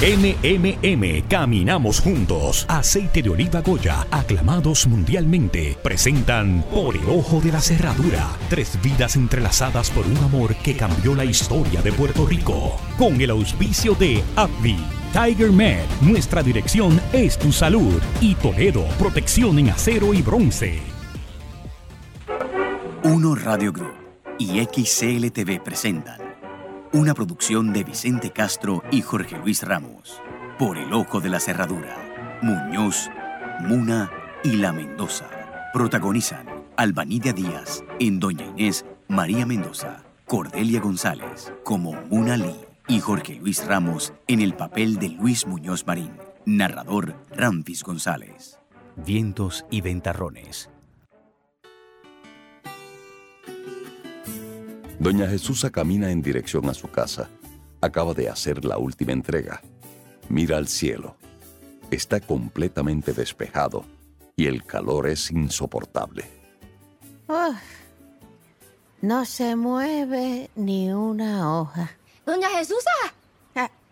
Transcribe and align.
MMM, 0.00 1.26
caminamos 1.28 1.98
juntos. 1.98 2.64
Aceite 2.68 3.20
de 3.20 3.30
oliva 3.30 3.62
Goya, 3.62 4.06
aclamados 4.12 4.86
mundialmente, 4.86 5.76
presentan 5.82 6.64
Por 6.70 6.96
el 6.96 7.08
ojo 7.10 7.40
de 7.40 7.50
la 7.50 7.60
cerradura. 7.60 8.28
Tres 8.48 8.78
vidas 8.80 9.16
entrelazadas 9.16 9.90
por 9.90 10.06
un 10.06 10.16
amor 10.18 10.54
que 10.54 10.76
cambió 10.76 11.16
la 11.16 11.24
historia 11.24 11.82
de 11.82 11.90
Puerto 11.90 12.24
Rico. 12.26 12.76
Con 12.96 13.20
el 13.20 13.30
auspicio 13.30 13.96
de 13.96 14.22
AbbVie. 14.36 14.78
Tiger 15.12 15.50
Med, 15.50 15.84
nuestra 16.00 16.44
dirección 16.44 17.00
es 17.12 17.36
tu 17.36 17.50
salud. 17.50 18.00
Y 18.20 18.36
Toledo, 18.36 18.84
protección 19.00 19.58
en 19.58 19.70
acero 19.70 20.14
y 20.14 20.22
bronce. 20.22 20.78
Uno 23.02 23.34
Radio 23.34 23.72
Group 23.72 23.96
y 24.38 24.64
XCLTV 24.64 25.60
presentan 25.60 26.27
una 26.92 27.14
producción 27.14 27.72
de 27.72 27.84
Vicente 27.84 28.30
Castro 28.30 28.82
y 28.90 29.02
Jorge 29.02 29.36
Luis 29.38 29.62
Ramos. 29.62 30.20
Por 30.58 30.78
el 30.78 30.92
ojo 30.92 31.20
de 31.20 31.28
la 31.28 31.40
cerradura. 31.40 31.96
Muñoz, 32.42 33.10
Muna 33.60 34.10
y 34.42 34.52
La 34.56 34.72
Mendoza. 34.72 35.28
Protagonizan 35.72 36.46
Albanidia 36.76 37.32
Díaz 37.32 37.84
en 38.00 38.20
Doña 38.20 38.46
Inés, 38.46 38.84
María 39.08 39.44
Mendoza, 39.44 40.04
Cordelia 40.26 40.80
González 40.80 41.52
como 41.64 41.92
Muna 42.08 42.36
Lee 42.36 42.60
y 42.86 43.00
Jorge 43.00 43.34
Luis 43.34 43.66
Ramos 43.66 44.12
en 44.26 44.40
el 44.40 44.54
papel 44.54 44.96
de 44.96 45.10
Luis 45.10 45.46
Muñoz 45.46 45.86
Marín. 45.86 46.12
Narrador 46.46 47.14
Ramfis 47.30 47.82
González. 47.82 48.58
Vientos 48.96 49.66
y 49.70 49.82
ventarrones. 49.82 50.70
Doña 54.98 55.28
Jesusa 55.28 55.70
camina 55.70 56.10
en 56.10 56.22
dirección 56.22 56.68
a 56.68 56.74
su 56.74 56.88
casa. 56.88 57.28
Acaba 57.80 58.14
de 58.14 58.28
hacer 58.28 58.64
la 58.64 58.78
última 58.78 59.12
entrega. 59.12 59.62
Mira 60.28 60.56
al 60.56 60.66
cielo. 60.66 61.16
Está 61.90 62.20
completamente 62.20 63.12
despejado 63.12 63.84
y 64.36 64.46
el 64.46 64.64
calor 64.64 65.08
es 65.08 65.30
insoportable. 65.30 66.24
no 69.00 69.24
se 69.24 69.54
mueve 69.54 70.50
ni 70.56 70.90
una 70.92 71.60
hoja. 71.60 71.90
Doña 72.26 72.48
Jesusa. 72.50 72.90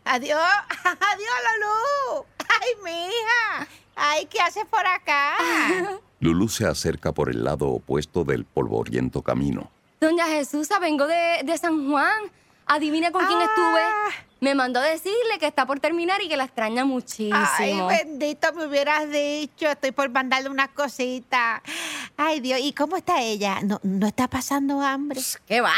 adiós, 0.05 0.41
adiós, 0.85 1.37
Lulú. 1.47 2.25
Ay, 2.39 2.71
mija. 2.85 3.69
Ay, 3.95 4.27
¿qué 4.27 4.41
haces 4.41 4.65
por 4.67 4.85
acá? 4.87 5.37
Lulú 6.21 6.49
se 6.49 6.67
acerca 6.67 7.13
por 7.13 7.31
el 7.31 7.45
lado 7.45 7.69
opuesto 7.69 8.25
del 8.25 8.45
polvoriento 8.45 9.23
camino. 9.23 9.71
Doña 10.01 10.27
Jesús, 10.27 10.69
vengo 10.81 11.07
de, 11.07 11.59
San 11.59 11.91
Juan. 11.91 12.31
Adivine 12.67 13.13
con 13.13 13.25
quién 13.25 13.41
estuve. 13.41 13.81
Ah. 13.81 14.09
Me 14.41 14.55
mandó 14.55 14.81
a 14.81 14.83
decirle 14.83 15.39
que 15.41 15.47
está 15.47 15.65
por 15.65 15.81
terminar 15.81 16.21
y 16.21 16.29
que 16.29 16.37
la 16.37 16.45
extraña 16.45 16.85
muchísimo. 16.85 17.35
Ay, 17.59 17.81
bendito, 17.81 18.53
me 18.53 18.67
hubieras 18.67 19.11
dicho. 19.11 19.67
Estoy 19.69 19.93
por 19.93 20.11
mandarle 20.11 20.51
una 20.51 20.69
cosita. 20.69 21.63
Ay, 22.17 22.41
Dios, 22.41 22.61
¿y 22.63 22.73
cómo 22.73 22.97
está 22.97 23.23
ella? 23.23 23.61
¿No, 23.63 23.81
no 23.83 24.07
está 24.07 24.29
pasando 24.29 24.83
hambre? 24.83 25.21
¿Qué 25.47 25.61
va? 25.61 25.75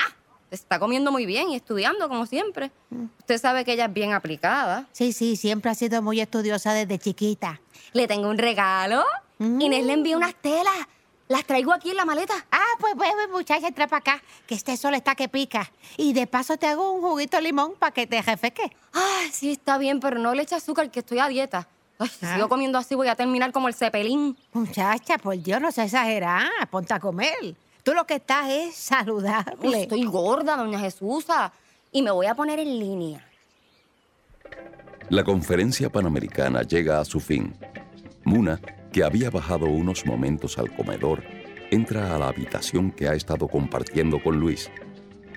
Está 0.50 0.78
comiendo 0.78 1.12
muy 1.12 1.24
bien 1.26 1.50
y 1.50 1.56
estudiando, 1.56 2.08
como 2.08 2.26
siempre. 2.26 2.72
Mm. 2.90 3.04
Usted 3.18 3.38
sabe 3.38 3.64
que 3.64 3.74
ella 3.74 3.84
es 3.84 3.92
bien 3.92 4.12
aplicada. 4.12 4.86
Sí, 4.92 5.12
sí, 5.12 5.36
siempre 5.36 5.70
ha 5.70 5.74
sido 5.74 6.02
muy 6.02 6.20
estudiosa 6.20 6.72
desde 6.72 6.98
chiquita. 6.98 7.60
¿Le 7.92 8.08
tengo 8.08 8.28
un 8.28 8.38
regalo? 8.38 9.04
Mm. 9.38 9.60
Inés 9.60 9.84
le 9.84 9.92
envió 9.92 10.16
unas 10.16 10.34
telas 10.34 10.74
las 11.28 11.44
traigo 11.44 11.72
aquí 11.72 11.90
en 11.90 11.96
la 11.96 12.04
maleta. 12.04 12.34
Ah, 12.50 12.58
pues, 12.80 12.94
pues, 12.96 13.10
pues 13.14 13.28
muchacha, 13.30 13.68
entra 13.68 13.86
para 13.86 13.98
acá, 13.98 14.22
que 14.46 14.54
este 14.54 14.76
sol 14.76 14.94
está 14.94 15.14
que 15.14 15.28
pica. 15.28 15.70
Y 15.96 16.12
de 16.12 16.26
paso 16.26 16.56
te 16.56 16.66
hago 16.66 16.92
un 16.92 17.02
juguito 17.02 17.36
de 17.36 17.42
limón 17.42 17.74
para 17.78 17.92
que 17.92 18.06
te 18.06 18.20
refeque. 18.22 18.74
Ah, 18.94 19.24
sí, 19.30 19.52
está 19.52 19.78
bien, 19.78 20.00
pero 20.00 20.18
no 20.18 20.34
le 20.34 20.42
eche 20.42 20.54
azúcar, 20.54 20.90
que 20.90 21.00
estoy 21.00 21.18
a 21.18 21.28
dieta. 21.28 21.68
Ay, 21.98 22.08
si 22.08 22.26
sigo 22.26 22.44
ah. 22.44 22.48
comiendo 22.48 22.78
así 22.78 22.94
voy 22.94 23.08
a 23.08 23.14
terminar 23.14 23.52
como 23.52 23.68
el 23.68 23.74
cepelín. 23.74 24.36
Muchacha, 24.52 25.18
por 25.18 25.36
Dios, 25.36 25.60
no 25.60 25.70
se 25.72 25.84
exagerar. 25.84 26.48
Ponte 26.70 26.94
a 26.94 27.00
comer. 27.00 27.56
Tú 27.82 27.92
lo 27.92 28.06
que 28.06 28.14
estás 28.14 28.48
es 28.48 28.74
saludable. 28.74 29.82
estoy 29.82 30.04
gorda, 30.04 30.56
doña 30.56 30.78
Jesusa. 30.78 31.52
Y 31.92 32.02
me 32.02 32.10
voy 32.10 32.26
a 32.26 32.34
poner 32.34 32.58
en 32.58 32.78
línea. 32.78 33.24
La 35.10 35.24
conferencia 35.24 35.90
panamericana 35.90 36.62
llega 36.62 37.00
a 37.00 37.04
su 37.04 37.18
fin. 37.18 37.54
Muna 38.24 38.60
que 38.98 39.04
había 39.04 39.30
bajado 39.30 39.66
unos 39.66 40.06
momentos 40.06 40.58
al 40.58 40.74
comedor, 40.74 41.22
entra 41.70 42.16
a 42.16 42.18
la 42.18 42.30
habitación 42.30 42.90
que 42.90 43.06
ha 43.06 43.14
estado 43.14 43.46
compartiendo 43.46 44.20
con 44.20 44.40
Luis 44.40 44.72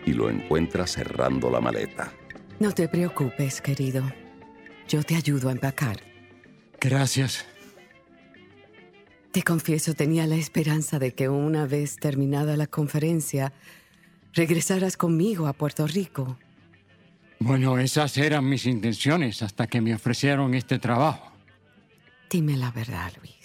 y 0.03 0.13
lo 0.13 0.31
encuentra 0.31 0.87
cerrando 0.87 1.51
la 1.51 1.61
maleta. 1.61 2.11
No 2.59 2.71
te 2.71 2.87
preocupes, 2.87 3.61
querido. 3.61 4.11
Yo 4.87 5.03
te 5.03 5.15
ayudo 5.15 5.49
a 5.49 5.51
empacar. 5.51 5.97
Gracias. 6.79 7.45
Te 9.31 9.43
confieso, 9.43 9.93
tenía 9.93 10.25
la 10.25 10.37
esperanza 10.37 10.97
de 10.97 11.13
que 11.13 11.29
una 11.29 11.67
vez 11.67 11.97
terminada 11.97 12.57
la 12.57 12.65
conferencia, 12.65 13.53
regresaras 14.33 14.97
conmigo 14.97 15.45
a 15.45 15.53
Puerto 15.53 15.85
Rico. 15.85 16.35
Bueno, 17.37 17.77
esas 17.77 18.17
eran 18.17 18.49
mis 18.49 18.65
intenciones 18.65 19.43
hasta 19.43 19.67
que 19.67 19.81
me 19.81 19.93
ofrecieron 19.93 20.55
este 20.55 20.79
trabajo. 20.79 21.31
Dime 22.27 22.57
la 22.57 22.71
verdad, 22.71 23.13
Luis. 23.21 23.40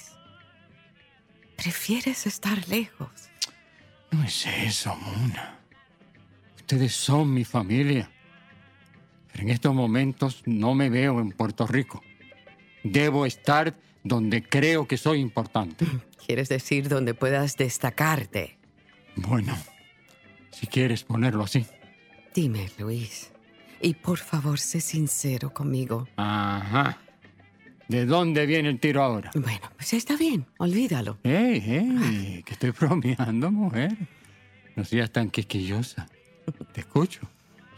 Prefieres 1.57 2.27
estar 2.27 2.69
lejos. 2.69 3.11
No 4.11 4.23
es 4.23 4.47
eso, 4.47 4.95
Muna. 4.97 5.59
Ustedes 6.57 6.95
son 6.95 7.33
mi 7.33 7.45
familia. 7.45 8.11
Pero 9.33 9.45
en 9.45 9.51
estos 9.51 9.75
momentos 9.75 10.43
no 10.47 10.75
me 10.75 10.91
veo 10.91 11.21
en 11.21 11.31
Puerto 11.31 11.67
Rico. 11.67 12.03
Debo 12.83 13.27
estar 13.27 13.77
donde 14.05 14.43
creo 14.43 14.87
que 14.87 14.97
soy 14.97 15.21
importante. 15.21 15.87
¿Quieres 16.27 16.49
decir 16.49 16.89
donde 16.89 17.15
puedas 17.15 17.57
destacarte? 17.57 18.59
Bueno, 19.17 19.57
si 20.51 20.67
quieres 20.67 21.05
ponerlo 21.05 21.45
así. 21.45 21.67
Dime, 22.35 22.71
Luis. 22.79 23.33
Y 23.81 23.95
por 23.95 24.19
favor, 24.19 24.59
sé 24.59 24.81
sincero 24.81 25.53
conmigo. 25.53 26.09
Ajá. 26.17 26.99
¿De 27.89 28.05
dónde 28.05 28.47
viene 28.47 28.69
el 28.69 28.81
tiro 28.81 29.03
ahora? 29.03 29.31
Bueno, 29.35 29.71
pues 29.77 29.93
está 29.93 30.17
bien, 30.17 30.45
olvídalo. 30.59 31.19
¡Ey, 31.23 31.63
ey! 31.67 32.43
Que 32.45 32.55
estoy 32.55 32.71
bromeando, 32.71 33.51
mujer. 33.51 33.97
No 34.75 34.85
seas 34.85 35.11
tan 35.13 35.31
quisquillosa. 35.31 36.09
Te 36.73 36.81
escucho. 36.81 37.21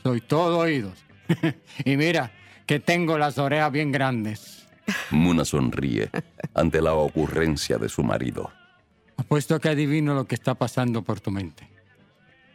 Soy 0.03 0.21
todo 0.23 0.59
oídos. 0.59 1.05
y 1.85 1.97
mira, 1.97 2.33
que 2.67 2.81
tengo 2.81 3.19
las 3.19 3.39
orejas 3.39 3.71
bien 3.71 3.93
grandes. 3.93 4.67
Muna 5.11 5.45
sonríe 5.45 6.11
ante 6.55 6.81
la 6.81 6.95
ocurrencia 6.95 7.77
de 7.77 7.89
su 7.89 8.03
marido. 8.03 8.51
Apuesto 9.17 9.61
que 9.61 9.69
adivino 9.69 10.15
lo 10.15 10.27
que 10.27 10.35
está 10.35 10.55
pasando 10.55 11.03
por 11.03 11.21
tu 11.21 11.31
mente. 11.31 11.69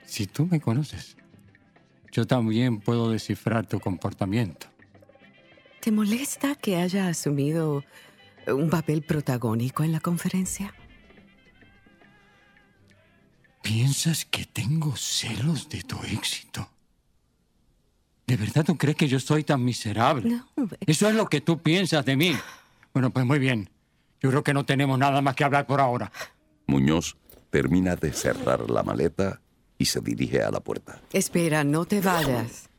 Si 0.05 0.25
tú 0.25 0.47
me 0.47 0.59
conoces, 0.59 1.17
yo 2.11 2.25
también 2.25 2.79
puedo 2.79 3.11
descifrar 3.11 3.67
tu 3.67 3.79
comportamiento. 3.79 4.67
¿Te 5.83 5.91
molesta 5.91 6.55
que 6.55 6.77
haya 6.77 7.09
asumido 7.09 7.83
un 8.47 8.69
papel 8.69 9.01
protagónico 9.01 9.83
en 9.83 9.91
la 9.91 9.99
conferencia? 9.99 10.73
¿Piensas 13.61 14.23
que 14.23 14.45
tengo 14.45 14.95
celos 14.95 15.67
de 15.67 15.83
tu 15.83 15.97
éxito? 16.03 16.69
¿De 18.25 18.37
verdad 18.37 18.63
tú 18.63 18.77
crees 18.77 18.95
que 18.95 19.09
yo 19.09 19.19
soy 19.19 19.43
tan 19.43 19.61
miserable? 19.65 20.29
No. 20.55 20.69
Eso 20.87 21.09
es 21.09 21.15
lo 21.15 21.27
que 21.27 21.41
tú 21.41 21.61
piensas 21.61 22.05
de 22.05 22.15
mí. 22.15 22.33
Bueno, 22.93 23.09
pues 23.09 23.25
muy 23.25 23.39
bien. 23.39 23.69
Yo 24.21 24.29
creo 24.29 24.41
que 24.41 24.53
no 24.53 24.65
tenemos 24.65 24.97
nada 24.97 25.21
más 25.21 25.35
que 25.35 25.43
hablar 25.43 25.67
por 25.67 25.81
ahora. 25.81 26.13
Muñoz 26.65 27.17
termina 27.49 27.97
de 27.97 28.13
cerrar 28.13 28.69
la 28.69 28.83
maleta 28.83 29.41
y 29.77 29.83
se 29.83 29.99
dirige 29.99 30.41
a 30.43 30.49
la 30.49 30.61
puerta. 30.61 31.01
Espera, 31.11 31.65
no 31.65 31.83
te 31.83 31.99
vayas. 31.99 32.69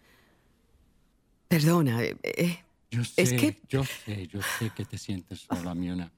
Perdona, 1.48 2.02
eh, 2.02 2.16
eh 2.22 2.63
yo 2.94 3.04
sé, 3.04 3.60
yo 3.68 3.84
sé, 3.84 4.26
yo 4.28 4.40
sé 4.58 4.70
que 4.70 4.84
te 4.84 4.98
sientes 4.98 5.40
sola, 5.40 5.74
Miona. 5.74 6.12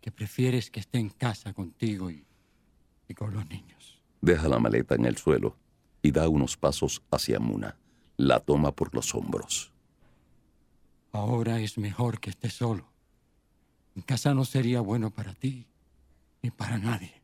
Que 0.00 0.10
prefieres 0.10 0.70
que 0.70 0.80
esté 0.80 0.98
en 0.98 1.10
casa 1.10 1.52
contigo 1.52 2.10
y, 2.10 2.24
y 3.08 3.14
con 3.14 3.32
los 3.32 3.46
niños. 3.48 4.02
Deja 4.20 4.48
la 4.48 4.58
maleta 4.58 4.94
en 4.94 5.04
el 5.04 5.16
suelo 5.16 5.56
y 6.02 6.10
da 6.10 6.28
unos 6.28 6.56
pasos 6.56 7.02
hacia 7.10 7.38
Muna. 7.38 7.76
La 8.16 8.40
toma 8.40 8.72
por 8.72 8.94
los 8.94 9.14
hombros. 9.14 9.72
Ahora 11.12 11.60
es 11.60 11.78
mejor 11.78 12.20
que 12.20 12.30
estés 12.30 12.54
solo. 12.54 12.88
En 13.94 14.02
casa 14.02 14.34
no 14.34 14.44
sería 14.44 14.80
bueno 14.80 15.10
para 15.10 15.34
ti 15.34 15.66
ni 16.42 16.50
para 16.50 16.78
nadie. 16.78 17.22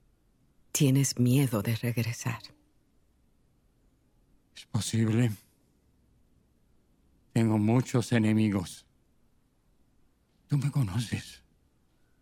Tienes 0.72 1.18
miedo 1.18 1.62
de 1.62 1.76
regresar. 1.76 2.42
Es 4.56 4.66
posible. 4.66 5.32
Tengo 7.34 7.58
muchos 7.58 8.12
enemigos. 8.12 8.86
Tú 10.46 10.56
me 10.56 10.70
conoces. 10.70 11.42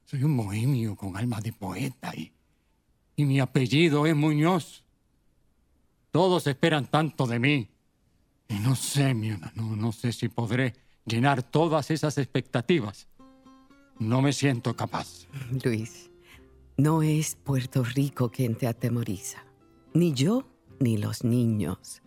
Soy 0.07 0.25
un 0.25 0.35
bohemio 0.39 0.97
con 0.97 1.19
alma 1.19 1.39
de 1.43 1.53
poeta 1.53 2.15
y, 2.17 2.33
y 3.15 3.27
mi 3.27 3.39
apellido 3.39 4.07
es 4.07 4.17
Muñoz. 4.17 4.85
Todos 6.11 6.47
esperan 6.47 6.87
tanto 6.87 7.27
de 7.27 7.39
mí. 7.39 7.69
Y 8.49 8.55
no 8.55 8.75
sé, 8.75 9.13
Miona, 9.13 9.53
no, 9.55 9.77
no 9.77 9.93
sé 9.93 10.13
si 10.13 10.31
podré 10.31 10.73
llenar 11.05 11.43
todas 11.43 11.91
esas 11.91 12.17
expectativas. 12.17 13.07
No 13.99 14.23
me 14.23 14.33
siento 14.33 14.75
capaz. 14.75 15.27
Luis, 15.63 16.11
no 16.79 17.03
es 17.03 17.37
Puerto 17.37 17.85
Rico 17.85 18.31
quien 18.31 18.55
te 18.55 18.67
atemoriza. 18.67 19.45
Ni 19.93 20.15
yo, 20.15 20.49
ni 20.81 20.97
los 20.97 21.23
niños. 21.23 22.02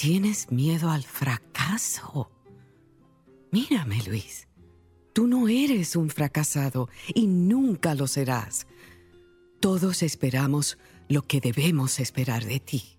Tienes 0.00 0.50
miedo 0.50 0.88
al 0.88 1.02
fracaso. 1.02 2.30
Mírame, 3.50 4.02
Luis. 4.06 4.48
Tú 5.12 5.26
no 5.26 5.46
eres 5.46 5.94
un 5.94 6.08
fracasado 6.08 6.88
y 7.14 7.26
nunca 7.26 7.94
lo 7.94 8.06
serás. 8.06 8.66
Todos 9.60 10.02
esperamos 10.02 10.78
lo 11.10 11.20
que 11.20 11.42
debemos 11.42 12.00
esperar 12.00 12.46
de 12.46 12.60
ti. 12.60 12.98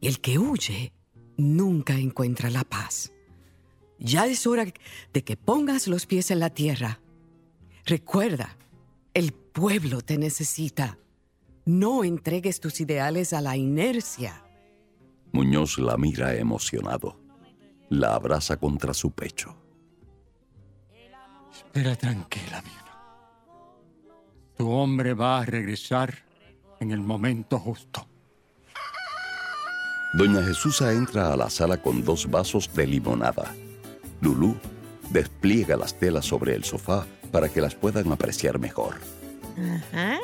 Y 0.00 0.08
el 0.08 0.20
que 0.20 0.36
huye 0.36 0.92
nunca 1.36 1.94
encuentra 1.94 2.50
la 2.50 2.64
paz. 2.64 3.12
Ya 4.00 4.26
es 4.26 4.48
hora 4.48 4.66
de 5.12 5.22
que 5.22 5.36
pongas 5.36 5.86
los 5.86 6.06
pies 6.06 6.32
en 6.32 6.40
la 6.40 6.50
tierra. 6.50 6.98
Recuerda, 7.86 8.56
el 9.14 9.32
pueblo 9.32 10.00
te 10.00 10.18
necesita. 10.18 10.98
No 11.64 12.02
entregues 12.02 12.58
tus 12.58 12.80
ideales 12.80 13.32
a 13.32 13.40
la 13.40 13.56
inercia. 13.56 14.43
Muñoz 15.34 15.78
la 15.78 15.96
mira 15.96 16.32
emocionado. 16.36 17.20
La 17.88 18.14
abraza 18.14 18.56
contra 18.56 18.94
su 18.94 19.10
pecho. 19.10 19.56
Espera 21.52 21.96
tranquila, 21.96 22.62
Mina. 22.62 22.84
Tu 24.56 24.70
hombre 24.70 25.12
va 25.12 25.40
a 25.40 25.44
regresar 25.44 26.14
en 26.78 26.92
el 26.92 27.00
momento 27.00 27.58
justo. 27.58 28.06
Doña 30.12 30.40
Jesusa 30.44 30.92
entra 30.92 31.32
a 31.32 31.36
la 31.36 31.50
sala 31.50 31.82
con 31.82 32.04
dos 32.04 32.30
vasos 32.30 32.72
de 32.72 32.86
limonada. 32.86 33.52
Lulú 34.20 34.56
despliega 35.10 35.76
las 35.76 35.98
telas 35.98 36.26
sobre 36.26 36.54
el 36.54 36.62
sofá 36.62 37.06
para 37.32 37.48
que 37.48 37.60
las 37.60 37.74
puedan 37.74 38.12
apreciar 38.12 38.60
mejor. 38.60 39.00
Ajá. 39.58 40.20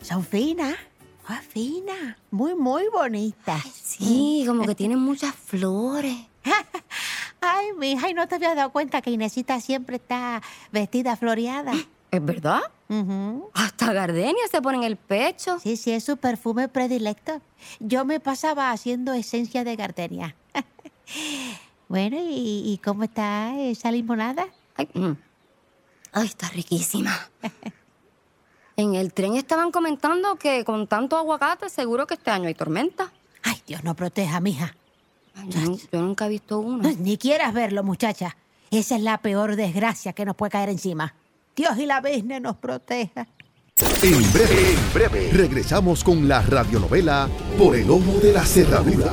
Son 0.00 0.24
finas. 0.24 0.76
Ah, 1.26 1.40
finas. 1.48 2.16
Muy, 2.30 2.54
muy 2.54 2.88
bonitas. 2.88 3.62
Sí, 3.82 4.44
como 4.46 4.66
que 4.66 4.74
tienen 4.74 4.98
muchas 4.98 5.34
flores. 5.34 6.16
Ay, 7.40 7.66
mija, 7.78 8.08
¿y 8.10 8.14
no 8.14 8.26
te 8.28 8.36
habías 8.36 8.56
dado 8.56 8.70
cuenta 8.70 9.02
que 9.02 9.10
Inesita 9.10 9.60
siempre 9.60 9.96
está 9.96 10.42
vestida 10.70 11.16
floreada? 11.16 11.72
¿Es 12.10 12.24
verdad? 12.24 12.60
Hasta 13.54 13.92
gardenia 13.92 14.42
se 14.50 14.60
pone 14.60 14.78
en 14.78 14.84
el 14.84 14.96
pecho. 14.96 15.58
Sí, 15.60 15.76
sí, 15.76 15.92
es 15.92 16.04
su 16.04 16.18
perfume 16.18 16.68
predilecto. 16.68 17.40
Yo 17.80 18.04
me 18.04 18.20
pasaba 18.20 18.70
haciendo 18.70 19.14
esencia 19.14 19.64
de 19.64 19.76
gardenia. 19.76 20.36
bueno, 21.88 22.18
¿y, 22.18 22.62
y 22.66 22.80
cómo 22.84 23.04
está 23.04 23.58
esa 23.58 23.90
limonada? 23.90 24.46
Ay, 24.76 24.88
mm. 24.92 25.12
Ay, 26.12 26.26
está 26.26 26.48
riquísima. 26.50 27.30
En 28.76 28.94
el 28.94 29.12
tren 29.12 29.36
estaban 29.36 29.70
comentando 29.70 30.36
que 30.36 30.64
con 30.64 30.86
tanto 30.86 31.16
aguacate 31.16 31.68
seguro 31.68 32.06
que 32.06 32.14
este 32.14 32.30
año 32.30 32.48
hay 32.48 32.54
tormenta. 32.54 33.12
Ay, 33.42 33.60
Dios 33.66 33.84
no 33.84 33.94
proteja, 33.94 34.40
mija. 34.40 34.74
Ay, 35.34 35.48
Yo, 35.50 35.76
yo 35.92 36.02
nunca 36.02 36.26
he 36.26 36.30
visto 36.30 36.58
uno. 36.58 36.82
No, 36.82 36.92
ni 36.98 37.18
quieras 37.18 37.52
verlo, 37.52 37.82
muchacha. 37.82 38.36
Esa 38.70 38.96
es 38.96 39.02
la 39.02 39.18
peor 39.18 39.56
desgracia 39.56 40.12
que 40.12 40.24
nos 40.24 40.36
puede 40.36 40.50
caer 40.50 40.70
encima. 40.70 41.14
Dios 41.54 41.76
y 41.78 41.86
la 41.86 42.00
Virgen 42.00 42.42
nos 42.42 42.56
proteja. 42.56 43.26
En 44.02 44.32
breve, 44.32 44.74
en 44.74 44.94
breve, 44.94 45.30
regresamos 45.32 46.04
con 46.04 46.28
la 46.28 46.42
radionovela 46.42 47.28
Por 47.58 47.76
el 47.76 47.90
Ojo 47.90 48.18
de 48.22 48.32
la 48.32 48.44
Cerradura. 48.44 49.12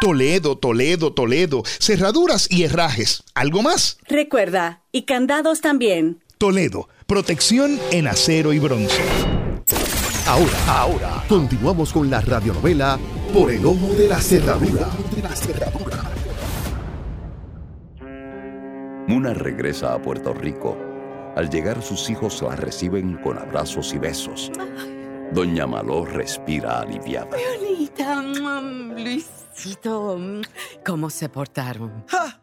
Toledo, 0.00 0.56
Toledo, 0.56 1.12
Toledo. 1.12 1.62
Cerraduras 1.64 2.50
y 2.50 2.64
herrajes. 2.64 3.22
¿Algo 3.34 3.62
más? 3.62 3.98
Recuerda, 4.08 4.82
y 4.92 5.02
candados 5.02 5.60
también. 5.60 6.22
Toledo, 6.38 6.88
protección 7.06 7.78
en 7.90 8.06
acero 8.08 8.52
y 8.52 8.58
bronce. 8.58 9.02
Ahora, 10.26 10.58
ahora, 10.66 11.24
continuamos 11.28 11.92
con 11.92 12.08
la 12.10 12.20
radionovela 12.20 12.98
Por 13.32 13.50
el 13.50 13.64
Ojo 13.66 13.92
de 13.94 14.08
la 14.08 14.20
Cerradura. 14.20 14.88
Muna 19.06 19.34
regresa 19.34 19.92
a 19.92 20.00
Puerto 20.00 20.32
Rico. 20.32 20.78
Al 21.36 21.50
llegar 21.50 21.82
sus 21.82 22.08
hijos 22.08 22.40
la 22.42 22.56
reciben 22.56 23.16
con 23.18 23.38
abrazos 23.38 23.92
y 23.92 23.98
besos. 23.98 24.50
Doña 25.32 25.66
Maló 25.66 26.06
respira 26.06 26.80
aliviada. 26.80 27.36
Mm, 27.98 28.92
Luisito. 29.02 30.16
mm, 30.18 30.42
¿Cómo 30.84 31.10
se 31.10 31.28
portaron? 31.28 32.04
¡Ja! 32.08 32.40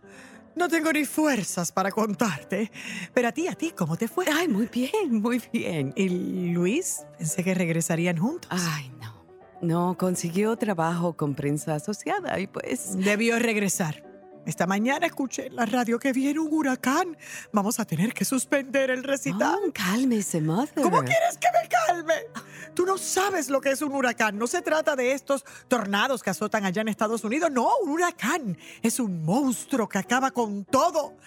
No 0.56 0.68
tengo 0.68 0.92
ni 0.92 1.06
fuerzas 1.06 1.72
para 1.72 1.92
contarte. 1.92 2.72
Pero 3.14 3.28
a 3.30 3.32
ti, 3.32 3.48
a 3.48 3.54
ti, 3.56 3.72
¿cómo 3.72 3.98
te 3.98 4.08
fue? 4.08 4.26
Ay, 4.34 4.48
muy 4.48 4.68
bien, 4.68 5.22
muy 5.22 5.42
bien. 5.52 5.94
¿Y 5.96 6.52
Luis? 6.54 7.06
Pensé 7.18 7.44
que 7.44 7.54
regresarían 7.54 8.18
juntos. 8.18 8.50
Ay, 8.52 8.92
no. 9.02 9.22
No, 9.62 9.98
consiguió 9.98 10.56
trabajo 10.58 11.16
con 11.16 11.36
prensa 11.36 11.76
asociada 11.76 12.40
y 12.40 12.48
pues... 12.48 12.98
Debió 12.98 13.40
regresar. 13.40 14.04
Esta 14.46 14.66
mañana 14.66 15.06
escuché 15.06 15.48
en 15.48 15.56
la 15.56 15.66
radio 15.66 16.00
que 16.00 16.14
viene 16.14 16.40
un 16.40 16.52
huracán. 16.52 17.16
Vamos 17.52 17.80
a 17.80 17.86
tener 17.86 18.14
que 18.14 18.26
suspender 18.26 18.90
el 18.90 19.04
recital. 19.04 19.60
Oh, 19.68 19.72
cálmese, 19.72 20.42
mother. 20.42 20.82
¿Cómo 20.82 21.04
quieres 21.04 21.38
que 21.38 21.48
me 21.62 21.70
calme? 21.70 22.14
Tú 22.74 22.86
no 22.86 22.98
sabes 22.98 23.50
lo 23.50 23.62
que 23.62 23.72
es 23.72 23.82
un 23.82 23.94
huracán. 23.94 24.38
No 24.38 24.48
se 24.48 24.62
trata 24.62 24.96
de 24.96 25.12
estos 25.12 25.46
tornados 25.68 26.24
que 26.24 26.32
azotan 26.32 26.66
allá 26.66 26.82
en 26.82 26.88
Estados 26.88 27.24
Unidos. 27.24 27.52
No, 27.52 27.70
un 27.84 27.92
huracán 27.92 28.58
es 28.82 29.00
un 29.00 29.24
monstruo 29.24 29.88
que 29.88 30.00
acaba 30.00 30.32
con 30.32 30.66
todo. 30.66 31.18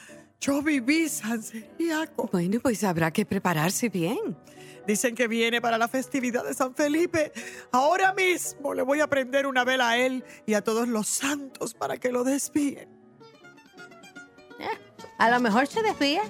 Yo 0.40 0.60
viví 0.60 1.08
San 1.08 1.42
Seriaco. 1.42 2.28
Bueno, 2.32 2.58
pues 2.60 2.82
habrá 2.82 3.12
que 3.12 3.24
prepararse 3.24 3.88
bien. 3.88 4.36
Dicen 4.86 5.14
que 5.14 5.28
viene 5.28 5.62
para 5.62 5.78
la 5.78 5.88
festividad 5.88 6.44
de 6.44 6.52
San 6.52 6.74
Felipe. 6.74 7.32
Ahora 7.72 8.12
mismo 8.12 8.74
le 8.74 8.82
voy 8.82 9.00
a 9.00 9.06
prender 9.06 9.46
una 9.46 9.64
vela 9.64 9.90
a 9.90 9.98
él 9.98 10.24
y 10.46 10.54
a 10.54 10.62
todos 10.62 10.88
los 10.88 11.06
santos 11.06 11.72
para 11.72 11.96
que 11.96 12.12
lo 12.12 12.24
desvíen. 12.24 12.93
A 15.18 15.30
lo 15.30 15.40
mejor 15.40 15.66
se 15.66 15.82
desvía. 15.82 16.22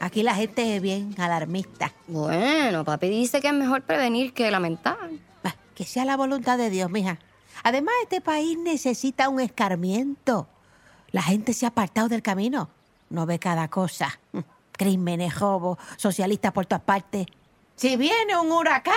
Aquí 0.00 0.22
la 0.22 0.34
gente 0.34 0.76
es 0.76 0.82
bien 0.82 1.14
alarmista. 1.18 1.92
Bueno, 2.06 2.84
papi 2.84 3.08
dice 3.08 3.40
que 3.40 3.48
es 3.48 3.54
mejor 3.54 3.82
prevenir 3.82 4.34
que 4.34 4.50
lamentar. 4.50 4.98
Bah, 5.42 5.56
Que 5.74 5.84
sea 5.84 6.04
la 6.04 6.16
voluntad 6.16 6.58
de 6.58 6.70
Dios, 6.70 6.90
mija. 6.90 7.18
Además, 7.62 7.94
este 8.02 8.20
país 8.20 8.58
necesita 8.58 9.28
un 9.28 9.40
escarmiento. 9.40 10.46
La 11.12 11.22
gente 11.22 11.52
se 11.54 11.64
ha 11.64 11.70
apartado 11.70 12.08
del 12.08 12.22
camino. 12.22 12.68
No 13.08 13.24
ve 13.24 13.38
cada 13.38 13.68
cosa. 13.68 14.18
Crímenes, 14.72 15.38
robos, 15.38 15.78
socialistas 15.96 16.52
por 16.52 16.66
todas 16.66 16.82
partes. 16.82 17.26
Si 17.76 17.96
viene 17.96 18.36
un 18.36 18.52
huracán, 18.52 18.94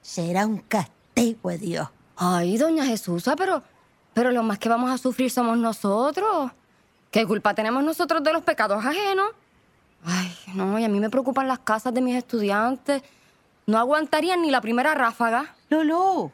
será 0.00 0.46
un 0.46 0.58
castigo 0.58 1.50
de 1.50 1.58
Dios. 1.58 1.88
Ay, 2.16 2.56
doña 2.56 2.86
Jesús, 2.86 3.24
pero, 3.36 3.62
pero 4.14 4.30
lo 4.30 4.42
más 4.42 4.58
que 4.58 4.68
vamos 4.68 4.90
a 4.90 4.98
sufrir 4.98 5.30
somos 5.30 5.58
nosotros. 5.58 6.52
¿Qué 7.10 7.26
culpa 7.26 7.54
tenemos 7.54 7.82
nosotros 7.82 8.22
de 8.22 8.32
los 8.32 8.42
pecados 8.42 8.84
ajenos? 8.84 9.30
Ay, 10.04 10.32
no, 10.54 10.78
y 10.78 10.84
a 10.84 10.88
mí 10.88 11.00
me 11.00 11.10
preocupan 11.10 11.48
las 11.48 11.58
casas 11.58 11.92
de 11.92 12.00
mis 12.00 12.16
estudiantes. 12.16 13.02
No 13.66 13.78
aguantarían 13.78 14.42
ni 14.42 14.50
la 14.50 14.60
primera 14.60 14.94
ráfaga. 14.94 15.56
Lulú, 15.68 16.30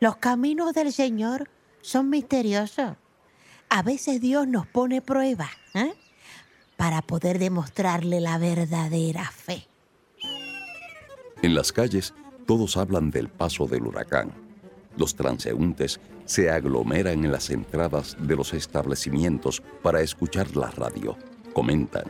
los 0.00 0.16
caminos 0.16 0.72
del 0.72 0.92
Señor 0.92 1.50
son 1.82 2.10
misteriosos. 2.10 2.96
A 3.68 3.82
veces 3.82 4.20
Dios 4.20 4.46
nos 4.46 4.66
pone 4.66 5.02
pruebas 5.02 5.50
¿eh? 5.74 5.94
para 6.76 7.02
poder 7.02 7.38
demostrarle 7.38 8.20
la 8.20 8.38
verdadera 8.38 9.24
fe. 9.30 9.66
En 11.42 11.54
las 11.54 11.72
calles, 11.72 12.14
todos 12.46 12.76
hablan 12.76 13.10
del 13.10 13.28
paso 13.28 13.66
del 13.66 13.86
huracán. 13.86 14.43
Los 14.96 15.14
transeúntes 15.14 16.00
se 16.24 16.50
aglomeran 16.50 17.24
en 17.24 17.32
las 17.32 17.50
entradas 17.50 18.16
de 18.18 18.36
los 18.36 18.54
establecimientos 18.54 19.62
para 19.82 20.00
escuchar 20.00 20.56
la 20.56 20.70
radio. 20.70 21.16
Comentan. 21.52 22.04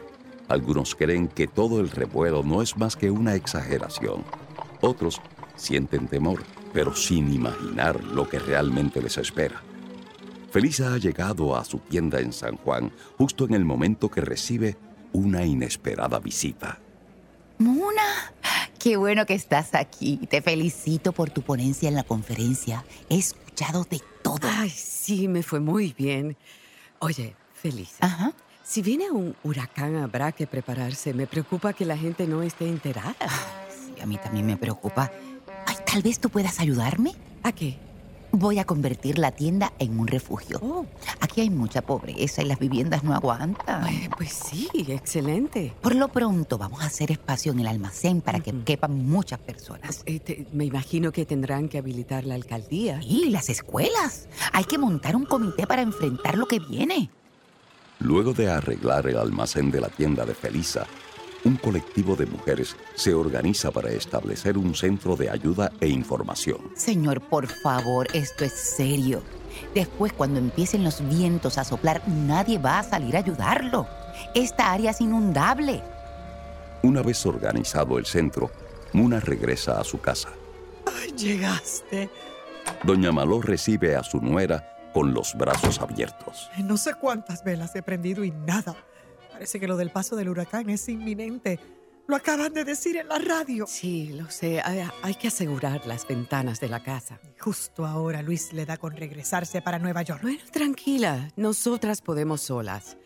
Algunos 0.48 0.94
creen 0.94 1.28
que 1.28 1.46
todo 1.46 1.80
el 1.80 1.90
revuelo 1.90 2.42
no 2.42 2.60
es 2.60 2.76
más 2.76 2.96
que 2.96 3.10
una 3.10 3.34
exageración. 3.34 4.24
Otros 4.80 5.20
sienten 5.56 6.08
temor, 6.08 6.42
pero 6.72 6.94
sin 6.94 7.32
imaginar 7.32 8.04
lo 8.04 8.28
que 8.28 8.38
realmente 8.38 9.00
les 9.00 9.16
espera. 9.16 9.62
Felisa 10.50 10.94
ha 10.94 10.98
llegado 10.98 11.56
a 11.56 11.64
su 11.64 11.78
tienda 11.78 12.20
en 12.20 12.32
San 12.32 12.56
Juan 12.58 12.92
justo 13.16 13.44
en 13.44 13.54
el 13.54 13.64
momento 13.64 14.10
que 14.10 14.20
recibe 14.20 14.76
una 15.12 15.44
inesperada 15.44 16.20
visita. 16.20 16.78
Mona, 17.58 18.32
qué 18.84 18.98
bueno 18.98 19.24
que 19.24 19.32
estás 19.32 19.74
aquí. 19.74 20.18
Te 20.28 20.42
felicito 20.42 21.12
por 21.12 21.30
tu 21.30 21.40
ponencia 21.40 21.88
en 21.88 21.94
la 21.94 22.02
conferencia. 22.02 22.84
He 23.08 23.16
escuchado 23.16 23.84
de 23.84 24.02
todo. 24.22 24.46
Ay, 24.46 24.68
sí, 24.68 25.26
me 25.26 25.42
fue 25.42 25.58
muy 25.58 25.94
bien. 25.96 26.36
Oye, 26.98 27.34
feliz. 27.54 27.96
Si 28.62 28.82
viene 28.82 29.10
un 29.10 29.34
huracán, 29.42 29.96
habrá 29.96 30.32
que 30.32 30.46
prepararse. 30.46 31.14
Me 31.14 31.26
preocupa 31.26 31.72
que 31.72 31.86
la 31.86 31.96
gente 31.96 32.26
no 32.26 32.42
esté 32.42 32.68
enterada. 32.68 33.16
Sí, 33.70 33.98
a 34.02 34.04
mí 34.04 34.18
también 34.18 34.44
me 34.44 34.58
preocupa. 34.58 35.10
Ay, 35.64 35.76
tal 35.86 36.02
vez 36.02 36.20
tú 36.20 36.28
puedas 36.28 36.60
ayudarme. 36.60 37.14
¿A 37.42 37.52
qué? 37.52 37.78
Voy 38.36 38.58
a 38.58 38.64
convertir 38.64 39.18
la 39.18 39.30
tienda 39.30 39.72
en 39.78 39.96
un 39.98 40.08
refugio. 40.08 40.58
Oh. 40.60 40.84
Aquí 41.20 41.40
hay 41.40 41.50
mucha 41.50 41.82
pobreza 41.82 42.42
y 42.42 42.46
las 42.46 42.58
viviendas 42.58 43.04
no 43.04 43.14
aguantan. 43.14 43.84
Ay, 43.84 44.08
pues 44.16 44.32
sí, 44.32 44.68
excelente. 44.88 45.72
Por 45.80 45.94
lo 45.94 46.08
pronto 46.08 46.58
vamos 46.58 46.82
a 46.82 46.86
hacer 46.86 47.12
espacio 47.12 47.52
en 47.52 47.60
el 47.60 47.68
almacén 47.68 48.20
para 48.20 48.40
que 48.40 48.52
quepan 48.64 49.06
muchas 49.06 49.38
personas. 49.38 50.02
Eh, 50.06 50.18
te- 50.18 50.48
me 50.52 50.64
imagino 50.64 51.12
que 51.12 51.24
tendrán 51.24 51.68
que 51.68 51.78
habilitar 51.78 52.24
la 52.24 52.34
alcaldía. 52.34 53.00
Y 53.04 53.30
las 53.30 53.48
escuelas. 53.50 54.26
Hay 54.52 54.64
que 54.64 54.78
montar 54.78 55.14
un 55.14 55.26
comité 55.26 55.64
para 55.68 55.82
enfrentar 55.82 56.36
lo 56.36 56.46
que 56.46 56.58
viene. 56.58 57.10
Luego 58.00 58.32
de 58.32 58.50
arreglar 58.50 59.06
el 59.06 59.16
almacén 59.16 59.70
de 59.70 59.80
la 59.80 59.88
tienda 59.88 60.26
de 60.26 60.34
Felisa, 60.34 60.86
un 61.44 61.56
colectivo 61.56 62.16
de 62.16 62.26
mujeres 62.26 62.76
se 62.94 63.14
organiza 63.14 63.70
para 63.70 63.90
establecer 63.90 64.56
un 64.58 64.74
centro 64.74 65.14
de 65.16 65.30
ayuda 65.30 65.70
e 65.80 65.88
información. 65.88 66.58
Señor, 66.74 67.20
por 67.20 67.46
favor, 67.46 68.08
esto 68.14 68.44
es 68.44 68.52
serio. 68.52 69.22
Después, 69.74 70.12
cuando 70.12 70.40
empiecen 70.40 70.82
los 70.82 71.06
vientos 71.08 71.58
a 71.58 71.64
soplar, 71.64 72.02
nadie 72.08 72.58
va 72.58 72.78
a 72.78 72.82
salir 72.82 73.16
a 73.16 73.20
ayudarlo. 73.20 73.86
Esta 74.34 74.72
área 74.72 74.90
es 74.90 75.00
inundable. 75.00 75.82
Una 76.82 77.02
vez 77.02 77.24
organizado 77.24 77.98
el 77.98 78.06
centro, 78.06 78.50
Muna 78.92 79.18
regresa 79.18 79.80
a 79.80 79.84
su 79.84 80.00
casa. 80.00 80.28
Ay, 80.86 81.10
llegaste. 81.12 82.08
Doña 82.84 83.10
Maló 83.10 83.42
recibe 83.42 83.96
a 83.96 84.04
su 84.04 84.20
nuera 84.20 84.90
con 84.92 85.12
los 85.12 85.34
brazos 85.34 85.80
abiertos. 85.80 86.48
No 86.58 86.76
sé 86.76 86.94
cuántas 86.94 87.42
velas 87.42 87.74
he 87.74 87.82
prendido 87.82 88.22
y 88.22 88.30
nada. 88.30 88.76
Parece 89.34 89.58
que 89.58 89.66
lo 89.66 89.76
del 89.76 89.90
paso 89.90 90.14
del 90.14 90.28
huracán 90.28 90.70
es 90.70 90.88
inminente. 90.88 91.58
Lo 92.06 92.14
acaban 92.14 92.52
de 92.52 92.64
decir 92.64 92.96
en 92.96 93.08
la 93.08 93.18
radio. 93.18 93.66
Sí, 93.66 94.12
lo 94.12 94.30
sé. 94.30 94.60
Hay, 94.64 94.88
hay 95.02 95.14
que 95.16 95.26
asegurar 95.26 95.84
las 95.86 96.06
ventanas 96.06 96.60
de 96.60 96.68
la 96.68 96.84
casa. 96.84 97.18
Justo 97.40 97.84
ahora 97.84 98.22
Luis 98.22 98.52
le 98.52 98.64
da 98.64 98.76
con 98.76 98.96
regresarse 98.96 99.60
para 99.60 99.80
Nueva 99.80 100.02
York. 100.02 100.22
Bueno, 100.22 100.38
tranquila. 100.52 101.32
Nosotras 101.34 102.00
podemos 102.00 102.42
solas. 102.42 102.96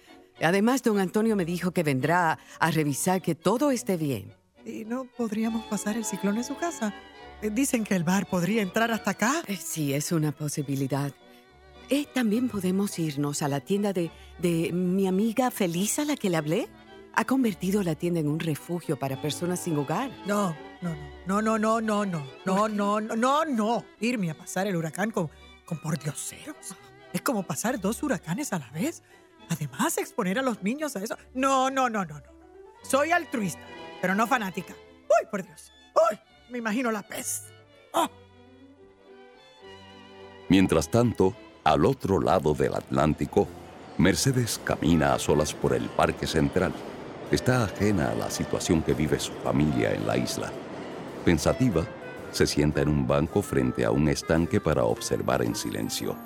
Además, 0.42 0.82
don 0.82 0.98
Antonio 0.98 1.34
me 1.34 1.46
dijo 1.46 1.70
que 1.70 1.82
vendrá 1.82 2.38
a 2.60 2.70
revisar 2.70 3.22
que 3.22 3.34
todo 3.34 3.70
esté 3.70 3.96
bien. 3.96 4.34
¿Y 4.66 4.84
no 4.84 5.04
podríamos 5.16 5.64
pasar 5.66 5.96
el 5.96 6.04
ciclón 6.04 6.36
en 6.36 6.44
su 6.44 6.56
casa? 6.58 6.94
Eh, 7.40 7.48
Dicen 7.50 7.84
que 7.84 7.96
el 7.96 8.04
bar 8.04 8.28
podría 8.28 8.60
entrar 8.60 8.90
hasta 8.90 9.12
acá. 9.12 9.42
Eh, 9.46 9.56
sí, 9.56 9.94
es 9.94 10.12
una 10.12 10.32
posibilidad. 10.32 11.10
Eh, 11.90 12.06
también 12.12 12.48
podemos 12.48 12.98
irnos 12.98 13.42
a 13.42 13.48
la 13.48 13.60
tienda 13.60 13.92
de, 13.92 14.10
de 14.38 14.72
mi 14.72 15.06
amiga 15.06 15.50
Felisa, 15.50 16.04
la 16.04 16.16
que 16.16 16.28
le 16.28 16.36
hablé. 16.36 16.68
Ha 17.14 17.24
convertido 17.24 17.82
la 17.82 17.94
tienda 17.94 18.20
en 18.20 18.28
un 18.28 18.38
refugio 18.38 18.98
para 18.98 19.20
personas 19.20 19.60
sin 19.60 19.76
hogar. 19.78 20.10
No, 20.26 20.54
no, 20.82 20.94
no, 21.26 21.40
no, 21.40 21.58
no, 21.58 21.80
no, 21.80 22.04
no, 22.04 22.26
no, 22.44 22.68
no, 22.68 23.00
no, 23.00 23.16
no, 23.16 23.44
no. 23.44 23.84
Irme 24.00 24.30
a 24.30 24.36
pasar 24.36 24.66
el 24.66 24.76
huracán 24.76 25.10
con, 25.10 25.30
con 25.64 25.78
pordioseros. 25.78 26.76
Es 27.12 27.22
como 27.22 27.42
pasar 27.42 27.80
dos 27.80 28.02
huracanes 28.02 28.52
a 28.52 28.58
la 28.58 28.70
vez. 28.70 29.02
Además, 29.48 29.96
exponer 29.96 30.38
a 30.38 30.42
los 30.42 30.62
niños 30.62 30.94
a 30.94 31.02
eso. 31.02 31.16
No, 31.32 31.70
no, 31.70 31.88
no, 31.88 32.04
no, 32.04 32.16
no. 32.16 32.38
Soy 32.82 33.12
altruista, 33.12 33.62
pero 34.00 34.14
no 34.14 34.26
fanática. 34.26 34.74
Uy, 34.74 35.26
por 35.30 35.42
Dios. 35.42 35.72
Uy, 36.10 36.18
me 36.50 36.58
imagino 36.58 36.92
la 36.92 37.02
pez. 37.02 37.44
Mientras 40.50 40.90
tanto, 40.90 41.34
al 41.72 41.84
otro 41.84 42.18
lado 42.18 42.54
del 42.54 42.74
Atlántico, 42.74 43.46
Mercedes 43.98 44.58
camina 44.64 45.12
a 45.12 45.18
solas 45.18 45.52
por 45.52 45.74
el 45.74 45.84
Parque 45.90 46.26
Central. 46.26 46.72
Está 47.30 47.64
ajena 47.64 48.10
a 48.10 48.14
la 48.14 48.30
situación 48.30 48.80
que 48.82 48.94
vive 48.94 49.20
su 49.20 49.32
familia 49.32 49.92
en 49.92 50.06
la 50.06 50.16
isla. 50.16 50.50
Pensativa, 51.26 51.84
se 52.32 52.46
sienta 52.46 52.80
en 52.80 52.88
un 52.88 53.06
banco 53.06 53.42
frente 53.42 53.84
a 53.84 53.90
un 53.90 54.08
estanque 54.08 54.60
para 54.60 54.84
observar 54.84 55.42
en 55.42 55.54
silencio. 55.54 56.16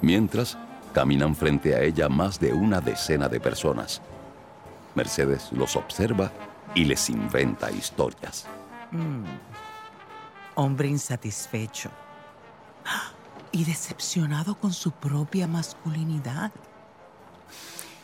Mientras, 0.00 0.56
caminan 0.94 1.36
frente 1.36 1.74
a 1.74 1.82
ella 1.82 2.08
más 2.08 2.40
de 2.40 2.54
una 2.54 2.80
decena 2.80 3.28
de 3.28 3.40
personas. 3.40 4.00
Mercedes 4.94 5.52
los 5.52 5.76
observa 5.76 6.32
y 6.74 6.84
les 6.86 7.10
inventa 7.10 7.70
historias. 7.70 8.46
Mm. 8.90 9.24
Hombre 10.54 10.88
insatisfecho 10.88 11.90
y 13.52 13.64
decepcionado 13.64 14.56
con 14.56 14.72
su 14.72 14.92
propia 14.92 15.46
masculinidad. 15.46 16.52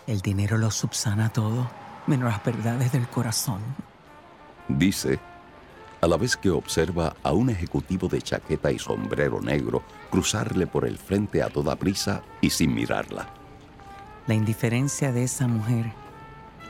El 0.06 0.20
dinero 0.20 0.58
lo 0.58 0.70
subsana 0.70 1.32
todo, 1.32 1.68
menos 2.06 2.30
las 2.30 2.44
verdades 2.44 2.92
del 2.92 3.08
corazón. 3.08 3.60
Dice, 4.68 5.18
a 6.00 6.06
la 6.06 6.16
vez 6.16 6.36
que 6.36 6.50
observa 6.50 7.16
a 7.22 7.32
un 7.32 7.48
ejecutivo 7.48 8.08
de 8.08 8.20
chaqueta 8.20 8.70
y 8.70 8.78
sombrero 8.78 9.40
negro 9.40 9.82
cruzarle 10.10 10.66
por 10.66 10.86
el 10.86 10.98
frente 10.98 11.42
a 11.42 11.48
toda 11.48 11.76
prisa 11.76 12.22
y 12.40 12.50
sin 12.50 12.74
mirarla. 12.74 13.28
La 14.26 14.34
indiferencia 14.34 15.12
de 15.12 15.24
esa 15.24 15.46
mujer 15.46 15.92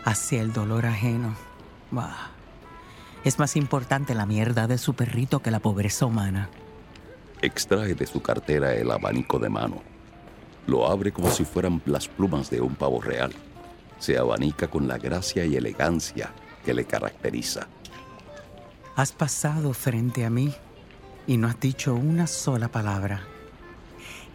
hacia 0.05 0.41
el 0.41 0.53
dolor 0.53 0.87
ajeno. 0.87 1.35
Bah, 1.91 2.31
es 3.25 3.39
más 3.39 3.57
importante 3.57 4.15
la 4.15 4.27
mierda 4.27 4.67
de 4.67 4.79
su 4.79 4.95
perrito 4.95 5.41
que 5.41 5.51
la 5.51 5.61
pobreza 5.61 6.07
humana. 6.07 6.49
Extrae 7.45 7.95
de 7.95 8.07
su 8.07 8.23
cartera 8.23 8.75
el 8.75 8.91
abanico 8.91 9.39
de 9.39 9.51
mano. 9.51 9.83
Lo 10.67 10.91
abre 10.91 11.13
como 11.13 11.31
si 11.31 11.45
fueran 11.45 11.83
las 11.85 12.09
plumas 12.09 12.49
de 12.49 12.63
un 12.63 12.75
pavo 12.75 13.03
real. 13.03 13.35
Se 13.99 14.17
abanica 14.17 14.69
con 14.69 14.89
la 14.89 14.97
gracia 14.97 15.45
y 15.45 15.55
elegancia 15.55 16.33
que 16.65 16.73
le 16.73 16.87
caracteriza. 16.87 17.69
Has 18.97 19.13
pasado 19.13 19.75
frente 19.75 20.25
a 20.25 20.31
mí 20.31 20.55
y 21.27 21.37
no 21.37 21.49
has 21.49 21.61
dicho 21.61 21.95
una 21.95 22.27
sola 22.27 22.69
palabra. 22.69 23.23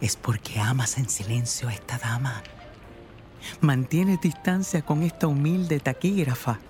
Es 0.00 0.14
porque 0.14 0.60
amas 0.60 0.96
en 0.96 1.08
silencio 1.08 1.68
a 1.68 1.74
esta 1.74 1.98
dama. 1.98 2.44
Mantiene 3.60 4.20
distancia 4.22 4.82
con 4.82 5.02
esta 5.02 5.26
humilde 5.26 5.80
taquígrafa 5.80 6.60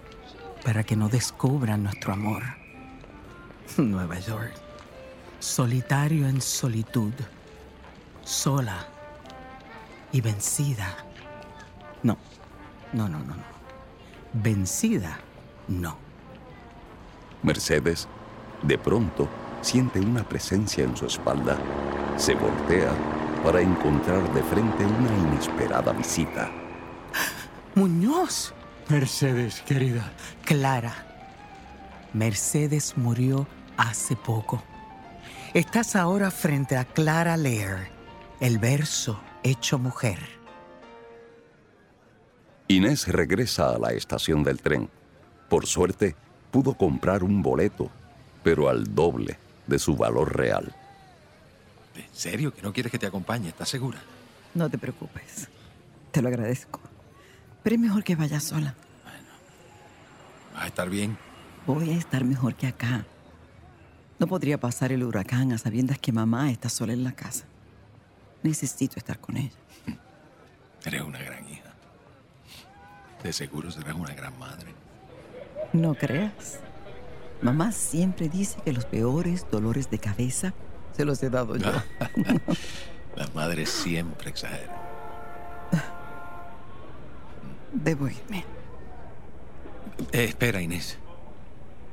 para 0.64 0.84
que 0.84 0.96
no 0.96 1.10
descubran 1.10 1.82
nuestro 1.82 2.14
amor. 2.14 2.42
Nueva 3.76 4.18
York, 4.18 4.54
solitario 5.40 6.28
en 6.28 6.40
solitud, 6.40 7.12
sola 8.22 8.86
y 10.12 10.20
vencida. 10.20 10.96
No, 12.02 12.16
no, 12.92 13.08
no, 13.08 13.18
no, 13.18 13.34
no. 13.34 13.42
Vencida, 14.34 15.18
no. 15.68 15.96
Mercedes, 17.42 18.06
de 18.62 18.78
pronto, 18.78 19.28
siente 19.62 19.98
una 19.98 20.22
presencia 20.22 20.84
en 20.84 20.96
su 20.96 21.06
espalda, 21.06 21.58
se 22.16 22.34
voltea 22.34 22.92
para 23.42 23.62
encontrar 23.62 24.32
de 24.34 24.42
frente 24.42 24.84
una 24.84 25.10
inesperada 25.28 25.92
visita. 25.92 26.50
Muñoz. 27.74 28.52
Mercedes, 28.88 29.62
querida. 29.62 30.12
Clara. 30.44 30.92
Mercedes 32.12 32.96
murió 32.96 33.46
hace 33.76 34.16
poco. 34.16 34.62
Estás 35.52 35.96
ahora 35.96 36.30
frente 36.30 36.76
a 36.76 36.84
Clara 36.84 37.36
Lear, 37.36 37.88
el 38.38 38.60
verso 38.60 39.20
hecho 39.42 39.80
mujer. 39.80 40.20
Inés 42.68 43.08
regresa 43.08 43.70
a 43.70 43.78
la 43.80 43.90
estación 43.90 44.44
del 44.44 44.60
tren. 44.60 44.88
Por 45.48 45.66
suerte, 45.66 46.14
pudo 46.52 46.74
comprar 46.74 47.24
un 47.24 47.42
boleto, 47.42 47.90
pero 48.44 48.68
al 48.68 48.94
doble 48.94 49.38
de 49.66 49.80
su 49.80 49.96
valor 49.96 50.36
real. 50.36 50.72
¿En 51.96 52.14
serio 52.14 52.54
que 52.54 52.62
no 52.62 52.72
quieres 52.72 52.92
que 52.92 52.98
te 53.00 53.06
acompañe? 53.06 53.48
¿Estás 53.48 53.70
segura? 53.70 53.98
No 54.54 54.70
te 54.70 54.78
preocupes. 54.78 55.48
Te 56.12 56.22
lo 56.22 56.28
agradezco. 56.28 56.78
Pero 57.64 57.74
es 57.74 57.80
mejor 57.80 58.04
que 58.04 58.14
vayas 58.14 58.44
sola. 58.44 58.76
¿Vas 60.54 60.62
a 60.62 60.66
estar 60.68 60.88
bien? 60.88 61.18
Voy 61.66 61.90
a 61.90 61.96
estar 61.96 62.22
mejor 62.22 62.54
que 62.54 62.68
acá. 62.68 63.04
No 64.20 64.26
podría 64.26 64.60
pasar 64.60 64.92
el 64.92 65.02
huracán 65.02 65.50
a 65.52 65.56
sabiendas 65.56 65.98
que 65.98 66.12
mamá 66.12 66.50
está 66.50 66.68
sola 66.68 66.92
en 66.92 67.04
la 67.04 67.12
casa. 67.12 67.46
Necesito 68.42 68.98
estar 68.98 69.18
con 69.18 69.38
ella. 69.38 69.56
Eres 70.84 71.00
una 71.00 71.18
gran 71.20 71.48
hija. 71.48 71.72
De 73.22 73.32
seguro 73.32 73.70
serás 73.70 73.94
una 73.94 74.12
gran 74.12 74.38
madre. 74.38 74.74
No 75.72 75.94
creas. 75.94 76.60
Mamá 77.40 77.72
siempre 77.72 78.28
dice 78.28 78.60
que 78.62 78.74
los 78.74 78.84
peores 78.84 79.46
dolores 79.50 79.88
de 79.88 79.98
cabeza 79.98 80.52
se 80.94 81.06
los 81.06 81.22
he 81.22 81.30
dado 81.30 81.56
yo. 81.56 81.72
Las 83.16 83.34
madres 83.34 83.70
siempre 83.70 84.28
exageran. 84.28 84.76
Debo 87.72 88.06
irme. 88.06 88.44
Eh, 90.12 90.24
espera, 90.24 90.60
Inés. 90.60 90.98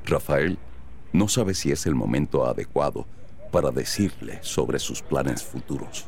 Rafael 0.06 0.58
no 1.14 1.28
sabe 1.28 1.54
si 1.54 1.72
es 1.72 1.86
el 1.86 1.96
momento 1.96 2.46
adecuado 2.46 3.06
para 3.52 3.72
decirle 3.72 4.40
sobre 4.42 4.80
sus 4.80 5.02
planes 5.02 5.44
futuros. 5.44 6.06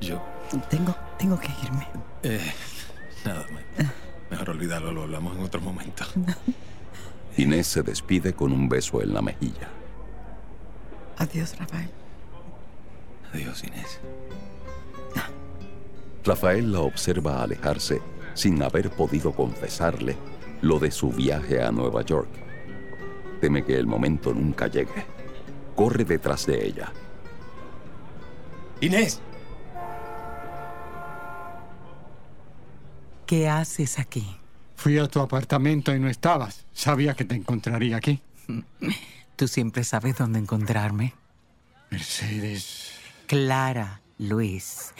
Yo. 0.00 0.20
Tengo, 0.68 0.94
tengo 1.18 1.38
que 1.38 1.48
irme. 1.64 1.86
Eh, 2.24 2.52
nada, 3.24 3.46
me- 3.52 3.86
mejor 4.30 4.50
olvídalo, 4.50 4.92
lo 4.92 5.02
hablamos 5.04 5.36
en 5.36 5.44
otro 5.44 5.60
momento. 5.60 6.04
Inés 7.36 7.68
se 7.68 7.82
despide 7.82 8.32
con 8.32 8.52
un 8.52 8.68
beso 8.68 9.00
en 9.00 9.14
la 9.14 9.22
mejilla. 9.22 9.68
Adiós, 11.18 11.56
Rafael. 11.58 11.90
Adiós, 13.32 13.62
Inés. 13.62 14.00
Rafael 16.24 16.70
la 16.72 16.80
observa 16.80 17.42
alejarse 17.42 18.00
sin 18.34 18.62
haber 18.62 18.90
podido 18.90 19.32
confesarle 19.32 20.16
lo 20.60 20.78
de 20.78 20.90
su 20.90 21.10
viaje 21.10 21.62
a 21.62 21.70
Nueva 21.72 22.02
York. 22.02 22.28
Teme 23.40 23.64
que 23.64 23.76
el 23.76 23.86
momento 23.86 24.34
nunca 24.34 24.66
llegue. 24.66 25.04
Corre 25.74 26.04
detrás 26.04 26.46
de 26.46 26.66
ella. 26.66 26.92
Inés. 28.80 29.20
¿Qué 33.26 33.48
haces 33.48 33.98
aquí? 33.98 34.36
Fui 34.76 34.98
a 34.98 35.06
tu 35.06 35.20
apartamento 35.20 35.94
y 35.94 36.00
no 36.00 36.08
estabas. 36.08 36.66
Sabía 36.72 37.14
que 37.14 37.24
te 37.24 37.34
encontraría 37.34 37.96
aquí. 37.96 38.20
Tú 39.36 39.48
siempre 39.48 39.84
sabes 39.84 40.16
dónde 40.16 40.38
encontrarme. 40.38 41.14
Mercedes. 41.90 42.92
Clara, 43.26 44.00
Luis. 44.18 44.94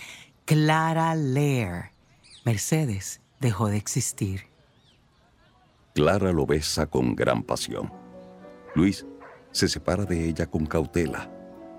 Clara 0.44 1.14
Lear. 1.14 1.90
Mercedes 2.44 3.20
dejó 3.38 3.68
de 3.68 3.76
existir. 3.76 4.46
Clara 5.94 6.32
lo 6.32 6.46
besa 6.46 6.86
con 6.86 7.16
gran 7.16 7.42
pasión. 7.42 7.99
Luis 8.74 9.06
se 9.52 9.68
separa 9.68 10.04
de 10.04 10.28
ella 10.28 10.46
con 10.46 10.66
cautela. 10.66 11.30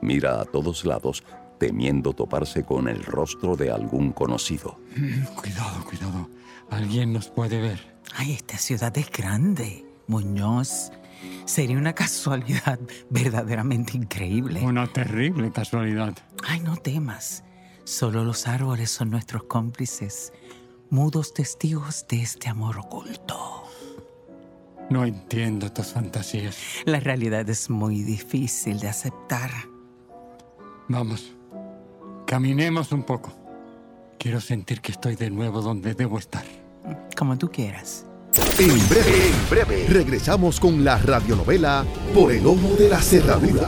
Mira 0.02 0.42
a 0.42 0.46
todos 0.46 0.86
lados, 0.86 1.24
temiendo 1.60 2.14
toparse 2.14 2.64
con 2.64 2.88
el 2.88 3.04
rostro 3.04 3.56
de 3.56 3.72
algún 3.72 4.12
conocido. 4.12 4.80
Cuidado, 5.36 5.86
cuidado. 5.86 6.30
Alguien 6.70 7.14
nos 7.14 7.30
puede 7.30 7.62
ver. 7.62 7.96
Ay, 8.16 8.34
esta 8.34 8.58
ciudad 8.58 8.98
es 8.98 9.10
grande. 9.12 9.86
Muñoz. 10.08 10.92
Sería 11.46 11.78
una 11.78 11.94
casualidad 11.94 12.80
verdaderamente 13.10 13.96
increíble. 13.96 14.62
Una 14.62 14.88
terrible 14.88 15.52
casualidad. 15.52 16.18
Ay, 16.44 16.60
no 16.62 16.78
temas. 16.78 17.44
Solo 17.84 18.24
los 18.24 18.48
árboles 18.48 18.92
son 18.92 19.10
nuestros 19.10 19.44
cómplices, 19.44 20.34
mudos 20.90 21.34
testigos 21.34 22.06
de 22.08 22.22
este 22.22 22.50
amor 22.50 22.78
oculto. 22.78 23.64
No 24.90 25.06
entiendo 25.06 25.72
tus 25.72 25.88
fantasías. 25.88 26.58
La 26.86 27.00
realidad 27.00 27.50
es 27.50 27.70
muy 27.70 28.02
difícil 28.02 28.80
de 28.80 28.90
aceptar. 28.90 29.52
Vamos. 30.88 31.36
Caminemos 32.28 32.92
un 32.92 33.04
poco. 33.04 33.34
Quiero 34.18 34.42
sentir 34.42 34.82
que 34.82 34.92
estoy 34.92 35.16
de 35.16 35.30
nuevo 35.30 35.62
donde 35.62 35.94
debo 35.94 36.18
estar. 36.20 36.46
Como 37.18 37.38
tú 37.38 37.50
quieras. 37.50 38.06
En 38.60 38.90
breve, 38.90 39.28
en 39.28 39.50
breve, 39.50 39.86
regresamos 39.90 40.60
con 40.60 40.86
la 40.86 40.98
radionovela 40.98 41.84
Por 42.14 42.32
el 42.32 42.46
ojo 42.46 42.76
de 42.78 42.90
la 42.90 43.02
cerradura. 43.02 43.68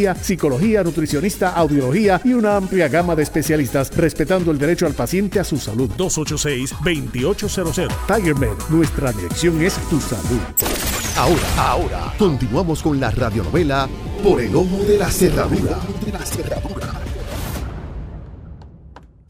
psicología, 0.15 0.83
nutricionista, 0.83 1.53
audiología 1.53 2.19
y 2.23 2.33
una 2.33 2.55
amplia 2.57 2.87
gama 2.87 3.15
de 3.15 3.23
especialistas 3.23 3.95
respetando 3.95 4.51
el 4.51 4.57
derecho 4.57 4.85
al 4.85 4.93
paciente 4.93 5.39
a 5.39 5.43
su 5.43 5.57
salud. 5.57 5.89
286-2800. 5.97 7.87
TigerMed, 8.07 8.57
nuestra 8.69 9.11
dirección 9.11 9.61
es 9.61 9.75
tu 9.89 9.99
salud. 9.99 10.39
Ahora, 11.17 11.43
ahora, 11.57 12.13
continuamos 12.17 12.81
con 12.81 12.99
la 12.99 13.11
radionovela 13.11 13.87
Por 14.23 14.41
el 14.41 14.55
ojo 14.55 14.83
de 14.85 14.97
la 14.97 15.09
cerradura. 15.09 15.77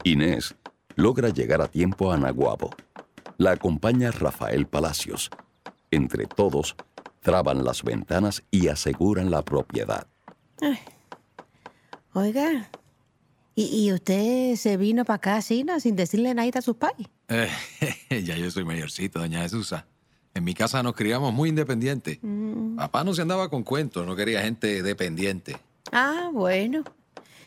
Inés 0.04 0.54
logra 0.96 1.28
llegar 1.28 1.60
a 1.60 1.68
tiempo 1.68 2.10
a 2.12 2.16
Naguabo. 2.16 2.70
La 3.36 3.52
acompaña 3.52 4.10
Rafael 4.10 4.66
Palacios. 4.66 5.30
Entre 5.90 6.26
todos, 6.26 6.76
traban 7.20 7.64
las 7.64 7.82
ventanas 7.82 8.42
y 8.50 8.68
aseguran 8.68 9.30
la 9.30 9.42
propiedad. 9.42 10.06
Ay. 10.62 10.78
Oiga, 12.14 12.70
¿y, 13.54 13.84
y 13.84 13.92
usted 13.92 14.54
se 14.56 14.76
vino 14.76 15.04
para 15.04 15.16
acá 15.16 15.36
así, 15.36 15.64
no? 15.64 15.80
Sin 15.80 15.96
decirle 15.96 16.32
nada 16.34 16.50
a 16.54 16.62
sus 16.62 16.76
pais. 16.76 17.08
Eh, 17.28 17.48
ya 18.24 18.36
yo 18.36 18.50
soy 18.50 18.64
mayorcito, 18.64 19.18
doña 19.18 19.40
Jesusa. 19.42 19.86
En 20.34 20.44
mi 20.44 20.54
casa 20.54 20.82
nos 20.82 20.94
criamos 20.94 21.34
muy 21.34 21.48
independientes. 21.48 22.18
Mm. 22.22 22.76
Papá 22.76 23.04
no 23.04 23.12
se 23.12 23.22
andaba 23.22 23.50
con 23.50 23.64
cuentos, 23.64 24.06
no 24.06 24.16
quería 24.16 24.42
gente 24.42 24.82
dependiente. 24.82 25.58
Ah, 25.90 26.30
bueno. 26.32 26.84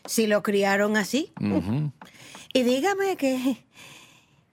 Si 0.04 0.26
lo 0.26 0.42
criaron 0.42 0.96
así. 0.96 1.32
Ujú. 1.40 1.90
Y 2.52 2.62
dígame 2.62 3.16
que. 3.16 3.64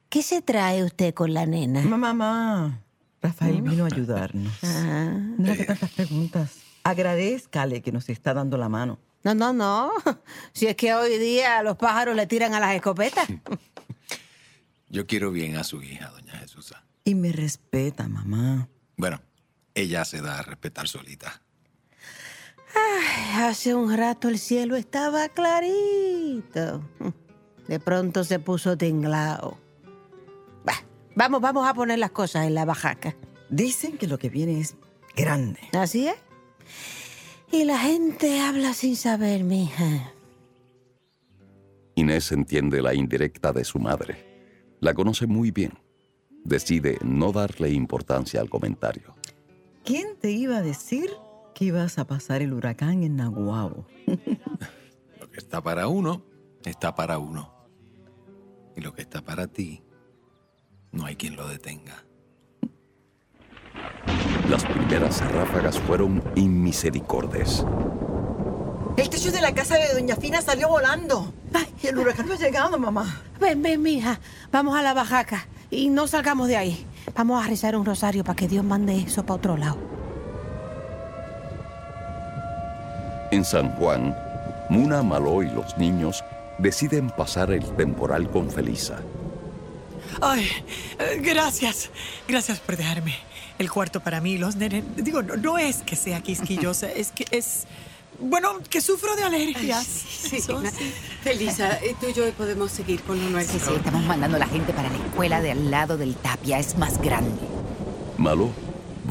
¿Qué 0.10 0.23
se 0.23 0.41
trae 0.41 0.84
usted 0.84 1.13
con 1.13 1.34
la 1.34 1.45
nena? 1.45 1.82
Mamá, 1.82 2.13
mamá. 2.13 2.80
Rafael 3.21 3.62
vino 3.62 3.86
a 3.86 3.88
ayudarnos. 3.88 4.54
No 4.62 5.52
haga 5.52 5.65
tantas 5.65 5.89
preguntas. 5.91 6.62
Agradezcale 6.83 7.81
que 7.81 7.91
nos 7.91 8.09
está 8.09 8.33
dando 8.33 8.57
la 8.57 8.69
mano. 8.69 8.99
No, 9.23 9.33
no, 9.33 9.53
no. 9.53 9.91
Si 10.53 10.67
es 10.67 10.75
que 10.75 10.93
hoy 10.93 11.17
día 11.17 11.63
los 11.63 11.77
pájaros 11.77 12.15
le 12.15 12.27
tiran 12.27 12.53
a 12.53 12.59
las 12.59 12.75
escopetas. 12.75 13.27
Yo 14.89 15.07
quiero 15.07 15.31
bien 15.31 15.55
a 15.55 15.63
su 15.63 15.81
hija, 15.81 16.09
doña 16.09 16.33
Jesusa. 16.33 16.83
Y 17.03 17.15
me 17.15 17.31
respeta, 17.31 18.07
mamá. 18.07 18.69
Bueno, 18.95 19.21
ella 19.73 20.05
se 20.05 20.21
da 20.21 20.39
a 20.39 20.41
respetar 20.43 20.87
solita. 20.87 21.41
Ay, 22.75 23.43
hace 23.43 23.73
un 23.73 23.95
rato 23.95 24.29
el 24.29 24.37
cielo 24.37 24.75
estaba 24.75 25.29
clarito. 25.29 26.83
De 27.67 27.79
pronto 27.79 28.23
se 28.23 28.39
puso 28.39 28.77
tinglao. 28.77 29.57
Bah, 30.63 30.83
vamos, 31.15 31.41
vamos 31.41 31.67
a 31.67 31.73
poner 31.73 31.97
las 31.99 32.11
cosas 32.11 32.45
en 32.45 32.53
la 32.53 32.65
bajaca. 32.65 33.15
Dicen 33.49 33.97
que 33.97 34.07
lo 34.07 34.19
que 34.19 34.29
viene 34.29 34.59
es 34.59 34.75
grande. 35.15 35.59
Así 35.73 36.07
es. 36.07 36.15
Y 37.52 37.65
la 37.65 37.78
gente 37.78 38.39
habla 38.39 38.73
sin 38.73 38.95
saber, 38.95 39.43
mija. 39.43 40.13
Inés 41.95 42.32
entiende 42.32 42.82
la 42.82 42.93
indirecta 42.93 43.54
de 43.54 43.63
su 43.63 43.80
madre. 43.80 44.34
La 44.80 44.93
conoce 44.93 45.28
muy 45.28 45.52
bien. 45.52 45.73
Decide 46.43 46.97
no 47.04 47.32
darle 47.32 47.69
importancia 47.71 48.41
al 48.41 48.49
comentario. 48.49 49.15
¿Quién 49.86 50.17
te 50.19 50.32
iba 50.32 50.58
a 50.58 50.62
decir 50.62 51.10
que 51.54 51.65
ibas 51.65 51.99
a 51.99 52.08
pasar 52.08 52.41
el 52.41 52.54
huracán 52.54 53.04
en 53.04 53.17
Naguabo? 53.17 53.86
Lo 55.19 55.30
que 55.30 55.38
está 55.38 55.62
para 55.62 55.88
uno, 55.88 56.26
está 56.65 56.95
para 56.95 57.19
uno. 57.19 57.54
Y 58.76 58.82
lo 58.82 58.93
que 58.93 59.04
está 59.04 59.21
para 59.21 59.47
ti, 59.47 59.84
no 60.91 61.06
hay 61.06 61.15
quien 61.15 61.36
lo 61.36 61.47
detenga. 61.47 62.06
Las 64.53 64.65
primeras 64.65 65.19
ráfagas 65.31 65.79
fueron 65.79 66.23
inmisericordes. 66.35 67.65
El 68.97 69.09
techo 69.09 69.31
de 69.31 69.41
la 69.41 69.51
casa 69.55 69.77
de 69.79 69.91
Doña 69.95 70.15
Fina 70.15 70.43
salió 70.43 70.69
volando. 70.69 71.33
Ay, 71.51 71.65
el 71.81 71.97
huracán 71.97 72.27
no 72.27 72.35
ha 72.35 72.37
llegado, 72.37 72.77
mamá. 72.77 73.19
Ven, 73.39 73.63
ven, 73.63 73.81
mija. 73.81 74.19
Vamos 74.51 74.77
a 74.77 74.83
la 74.83 74.93
bajaca. 74.93 75.47
Y 75.71 75.89
no 75.89 76.05
salgamos 76.05 76.49
de 76.49 76.57
ahí. 76.57 76.85
Vamos 77.15 77.43
a 77.43 77.47
rezar 77.47 77.75
un 77.75 77.83
rosario 77.83 78.23
para 78.23 78.35
que 78.35 78.47
Dios 78.47 78.63
mande 78.63 78.95
eso 78.95 79.25
para 79.25 79.37
otro 79.37 79.57
lado. 79.57 79.77
En 83.31 83.43
San 83.45 83.71
Juan, 83.77 84.15
Muna, 84.69 85.01
Maló 85.01 85.41
y 85.41 85.49
los 85.49 85.75
niños 85.79 86.23
deciden 86.59 87.09
pasar 87.09 87.51
el 87.51 87.65
temporal 87.71 88.29
con 88.29 88.51
Felisa. 88.51 88.99
Ay, 90.21 90.47
eh, 90.99 91.19
gracias. 91.23 91.89
Gracias 92.27 92.59
por 92.59 92.77
dejarme 92.77 93.32
el 93.63 93.71
cuarto 93.71 93.99
para 94.02 94.21
mí, 94.21 94.38
los 94.38 94.56
nenes. 94.56 94.84
Digo, 94.97 95.21
no, 95.23 95.36
no 95.38 95.58
es 95.58 95.78
que 95.78 95.95
sea 95.95 96.21
quisquillosa, 96.21 96.91
es 96.91 97.12
que 97.12 97.26
es. 97.32 97.63
Bueno, 98.19 98.60
que 98.69 98.80
sufro 98.80 99.15
de 99.15 99.23
alergias. 99.23 99.86
Sí, 99.86 100.39
sí. 100.39 100.54
Felisa, 101.23 101.78
eh, 101.80 101.95
tú 101.99 102.08
y 102.08 102.13
yo 102.13 102.30
podemos 102.34 102.71
seguir 102.71 103.02
con 103.02 103.17
lo 103.19 103.26
Sí, 103.26 103.32
nuestro. 103.34 103.60
sí, 103.60 103.76
estamos 103.76 104.04
mandando 104.06 104.38
a 104.38 104.39
la 104.39 104.47
gente 104.47 104.71
para 104.73 104.89
la 104.89 104.97
escuela 104.97 105.41
de 105.41 105.52
al 105.52 105.71
lado 105.71 105.97
del 105.97 106.15
Tapia. 106.15 106.60
Es 106.60 106.78
más 106.78 107.02
grande. 107.02 107.41
Maló 108.17 108.52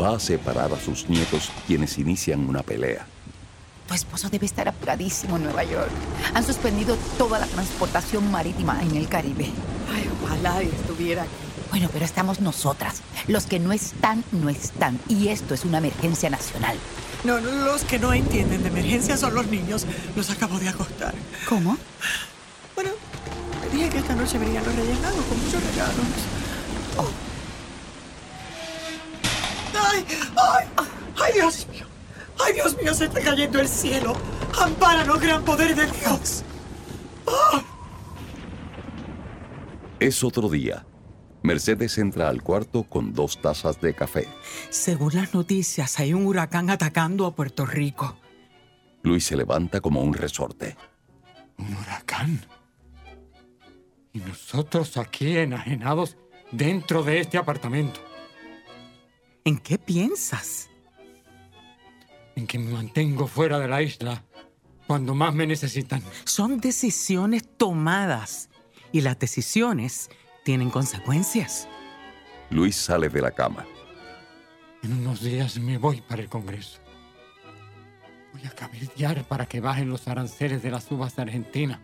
va 0.01 0.17
a 0.17 0.21
separar 0.21 0.73
a 0.73 0.81
sus 0.81 1.09
nietos 1.09 1.51
quienes 1.67 1.99
inician 1.99 2.49
una 2.49 2.63
pelea. 2.63 3.07
Tu 3.89 3.95
esposo 3.95 4.31
debe 4.31 4.47
estar 4.47 4.69
apuradísimo 4.69 5.37
en 5.37 5.45
Nueva 5.45 5.65
York. 5.65 5.91
Han 6.35 6.45
suspendido 6.47 6.97
toda 7.19 7.39
la 7.41 7.47
transportación 7.47 8.31
marítima 8.31 8.81
en 8.83 8.97
el 8.97 9.09
Caribe. 9.09 9.51
Ay, 9.93 10.09
ojalá 10.25 10.63
estuviera 10.63 11.23
aquí. 11.25 11.31
Bueno, 11.73 11.89
pero 11.91 12.05
estamos 12.05 12.41
nosotras. 12.41 13.01
Los 13.29 13.47
que 13.47 13.59
no 13.59 13.73
están, 13.73 14.23
no 14.31 14.51
están. 14.51 15.01
Y 15.09 15.29
esto 15.29 15.55
es 15.55 15.65
una 15.65 15.79
emergencia 15.79 16.29
nacional. 16.29 16.77
No, 17.25 17.41
no, 17.41 17.51
los 17.51 17.85
que 17.85 17.99
no 17.99 18.13
entienden 18.13 18.63
de 18.63 18.69
emergencia 18.69 19.17
son 19.17 19.35
los 19.35 19.47
niños. 19.47 19.87
Los 20.15 20.29
acabo 20.29 20.59
de 20.59 20.69
acostar. 20.69 21.15
¿Cómo? 21.49 21.79
Bueno, 22.75 22.91
me 23.63 23.75
dije 23.75 23.89
que 23.89 23.99
esta 24.01 24.15
noche 24.15 24.37
venían 24.37 24.63
los 24.67 24.77
Reyes 24.77 25.01
Magos 25.01 25.25
con 25.25 25.39
muchos 25.43 25.65
regalos. 25.65 25.97
Oh. 26.99 27.09
¡Ay! 29.75 30.05
¡Ay! 30.37 30.67
¡Ay, 31.23 31.33
Dios 31.33 31.67
mío! 31.73 31.87
¡Ay, 32.39 32.53
Dios 32.53 32.77
mío! 32.77 32.93
Se 32.93 33.07
está 33.07 33.23
cayendo 33.23 33.61
el 33.61 33.69
cielo. 33.69 34.15
¡Ampáranos, 34.61 35.19
gran 35.19 35.43
poder 35.43 35.75
de 35.75 35.87
Dios! 35.87 36.43
Es 40.01 40.23
otro 40.23 40.51
día. 40.51 40.85
Mercedes 41.43 41.99
entra 41.99 42.29
al 42.29 42.43
cuarto 42.43 42.85
con 42.85 43.13
dos 43.13 43.41
tazas 43.41 43.81
de 43.81 43.95
café. 43.95 44.29
Según 44.71 45.15
las 45.15 45.35
noticias, 45.35 45.99
hay 45.99 46.15
un 46.15 46.27
huracán 46.27 46.71
atacando 46.71 47.27
a 47.27 47.35
Puerto 47.35 47.67
Rico. 47.67 48.17
Luis 49.03 49.25
se 49.25 49.37
levanta 49.37 49.81
como 49.81 50.03
un 50.03 50.15
resorte. 50.15 50.77
¿Un 51.59 51.75
huracán? 51.75 52.41
Y 54.13 54.21
nosotros 54.21 54.97
aquí 54.97 55.37
enajenados 55.37 56.17
dentro 56.53 57.03
de 57.03 57.21
este 57.21 57.39
apartamento. 57.39 58.01
¿En 59.45 59.59
qué 59.59 59.79
piensas? 59.79 60.69
En 62.37 62.47
que 62.47 62.59
me 62.59 62.73
mantengo 62.73 63.27
fuera 63.27 63.59
de 63.59 63.69
la 63.69 63.83
isla 63.83 64.25
cuando 64.87 65.15
más 65.15 65.35
me 65.35 65.47
necesitan. 65.47 66.03
Son 66.25 66.61
decisiones 66.61 67.45
tomadas 67.57 68.51
y 68.93 69.01
las 69.01 69.19
decisiones 69.19 70.11
tienen 70.43 70.71
consecuencias. 70.71 71.69
Luis 72.51 72.77
sale 72.77 73.09
de 73.09 73.21
la 73.21 73.31
cama. 73.31 73.65
En 74.83 74.93
unos 74.93 75.23
días 75.23 75.59
me 75.59 75.79
voy 75.79 76.01
para 76.01 76.23
el 76.23 76.29
Congreso. 76.29 76.81
Voy 78.33 78.45
a 78.47 78.51
cabildear 78.51 79.25
para 79.25 79.47
que 79.47 79.61
bajen 79.61 79.89
los 79.89 80.09
aranceles 80.09 80.63
de 80.63 80.71
las 80.71 80.91
uvas 80.91 81.15
de 81.17 81.23
Argentina. 81.23 81.81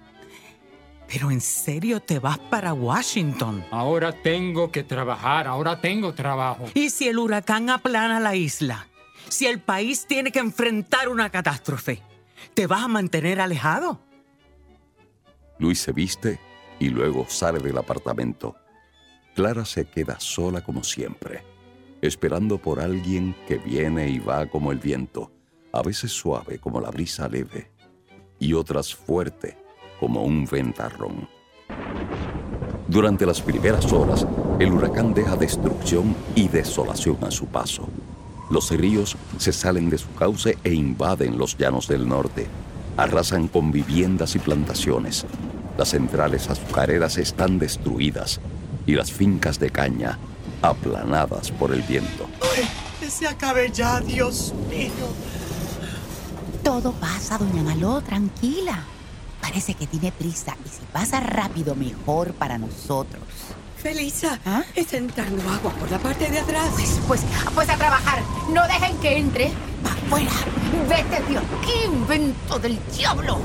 Pero 1.07 1.31
en 1.31 1.41
serio 1.41 2.01
te 2.01 2.19
vas 2.19 2.39
para 2.39 2.75
Washington. 2.75 3.65
Ahora 3.71 4.13
tengo 4.13 4.71
que 4.71 4.83
trabajar, 4.83 5.47
ahora 5.47 5.81
tengo 5.81 6.13
trabajo. 6.13 6.67
¿Y 6.75 6.91
si 6.91 7.09
el 7.09 7.19
huracán 7.19 7.71
aplana 7.71 8.21
la 8.21 8.35
isla? 8.35 8.89
Si 9.29 9.47
el 9.47 9.61
país 9.61 10.07
tiene 10.07 10.33
que 10.33 10.39
enfrentar 10.39 11.09
una 11.09 11.31
catástrofe, 11.31 12.03
¿te 12.55 12.67
vas 12.67 12.83
a 12.83 12.89
mantener 12.89 13.41
alejado? 13.41 14.01
Luis 15.59 15.81
se 15.81 15.93
viste 15.93 16.48
y 16.79 16.89
luego 16.89 17.27
sale 17.29 17.59
del 17.61 17.79
apartamento. 17.79 18.57
Clara 19.35 19.65
se 19.65 19.85
queda 19.85 20.19
sola 20.19 20.63
como 20.63 20.83
siempre, 20.83 21.43
esperando 22.03 22.59
por 22.59 22.81
alguien 22.81 23.35
que 23.47 23.59
viene 23.59 24.09
y 24.09 24.19
va 24.19 24.47
como 24.47 24.73
el 24.73 24.79
viento, 24.79 25.31
a 25.73 25.83
veces 25.83 26.13
suave 26.13 26.59
como 26.59 26.81
la 26.81 26.91
brisa 26.91 27.29
leve, 27.29 27.71
y 28.39 28.55
otras 28.55 28.95
fuerte 28.95 29.57
como 30.01 30.23
un 30.25 30.45
ventarrón. 30.45 31.29
Durante 32.89 33.27
las 33.27 33.43
primeras 33.43 33.93
horas, 33.93 34.27
el 34.59 34.73
huracán 34.73 35.13
deja 35.13 35.37
destrucción 35.37 36.17
y 36.35 36.49
desolación 36.49 37.19
a 37.23 37.31
su 37.31 37.47
paso. 37.47 37.87
Los 38.51 38.71
ríos 38.71 39.15
se 39.37 39.53
salen 39.53 39.91
de 39.91 39.99
su 39.99 40.13
cauce 40.15 40.57
e 40.65 40.73
invaden 40.73 41.37
los 41.37 41.59
llanos 41.59 41.87
del 41.87 42.09
norte. 42.09 42.47
Arrasan 42.97 43.47
con 43.49 43.71
viviendas 43.71 44.35
y 44.37 44.39
plantaciones. 44.39 45.27
Las 45.79 45.91
centrales 45.91 46.51
azucareras 46.51 47.19
están 47.19 47.61
destruidas 47.61 48.41
y 48.85 48.95
las 48.95 49.13
fincas 49.13 49.61
de 49.61 49.71
caña 49.71 50.19
aplanadas 50.61 51.53
por 51.53 51.73
el 51.73 51.83
viento. 51.83 52.29
¡Ay! 52.57 52.69
Que 52.99 53.09
se 53.09 53.29
acabe 53.29 53.71
ya, 53.71 54.01
Dios 54.01 54.53
mío. 54.69 54.91
Todo 56.65 56.91
pasa, 56.91 57.39
doña 57.39 57.63
Maló, 57.63 58.01
tranquila. 58.01 58.83
Parece 59.41 59.75
que 59.75 59.87
tiene 59.87 60.11
prisa 60.11 60.57
y 60.67 60.69
si 60.69 60.85
pasa 60.93 61.21
rápido, 61.21 61.77
mejor 61.77 62.33
para 62.35 62.59
nosotros. 62.59 63.23
Felisa, 63.81 64.41
está 64.75 64.97
entrando 64.97 65.49
agua 65.49 65.71
por 65.75 65.89
la 65.93 66.01
parte 66.01 66.29
de 66.29 66.41
atrás. 66.41 66.71
Pues, 66.75 67.01
pues, 67.07 67.21
pues 67.55 67.69
a 67.69 67.77
trabajar. 67.77 68.21
No 68.53 68.67
dejen 68.67 68.99
que 68.99 69.17
entre. 69.17 69.53
Afuera. 69.85 70.33
Vete, 70.89 71.23
Dios. 71.29 71.45
¡Qué 71.65 71.85
invento 71.87 72.59
del 72.59 72.81
diablo! 72.97 73.39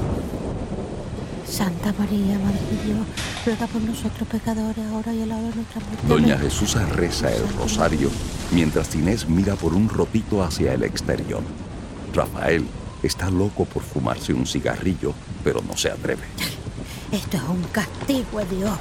Santa 1.47 1.93
María, 1.97 2.39
Madre 2.39 2.59
de 2.71 2.85
Dios, 2.85 3.07
ruega 3.45 3.67
por 3.67 3.81
nosotros 3.81 4.27
pecadores, 4.27 4.85
ahora 4.91 5.13
y 5.13 5.21
a 5.21 5.25
la 5.25 5.37
hora 5.37 5.49
de 5.49 5.55
nuestra 5.55 5.81
muerte. 5.81 6.07
Doña 6.07 6.37
Jesús 6.37 6.75
reza 6.89 7.31
el 7.31 7.47
rosario 7.57 8.09
mientras 8.51 8.93
Inés 8.95 9.27
mira 9.27 9.55
por 9.55 9.73
un 9.73 9.89
rotito 9.89 10.43
hacia 10.43 10.73
el 10.73 10.83
exterior. 10.83 11.41
Rafael 12.13 12.65
está 13.01 13.29
loco 13.29 13.65
por 13.65 13.83
fumarse 13.83 14.33
un 14.33 14.45
cigarrillo, 14.45 15.13
pero 15.43 15.61
no 15.61 15.75
se 15.75 15.89
atreve. 15.89 16.23
Esto 17.11 17.37
es 17.37 17.43
un 17.43 17.63
castigo 17.71 18.39
de 18.39 18.55
Dios. 18.55 18.77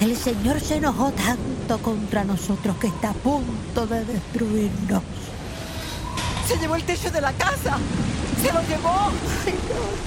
El 0.00 0.16
Señor 0.16 0.60
se 0.60 0.76
enojó 0.76 1.10
tanto 1.12 1.78
contra 1.82 2.24
nosotros 2.24 2.76
que 2.76 2.88
está 2.88 3.10
a 3.10 3.14
punto 3.14 3.86
de 3.86 4.04
destruirnos. 4.04 5.02
Se 6.46 6.58
llevó 6.58 6.76
el 6.76 6.82
techo 6.84 7.10
de 7.10 7.20
la 7.20 7.32
casa. 7.32 7.78
Se 8.42 8.52
lo 8.52 8.60
llevó. 8.62 9.10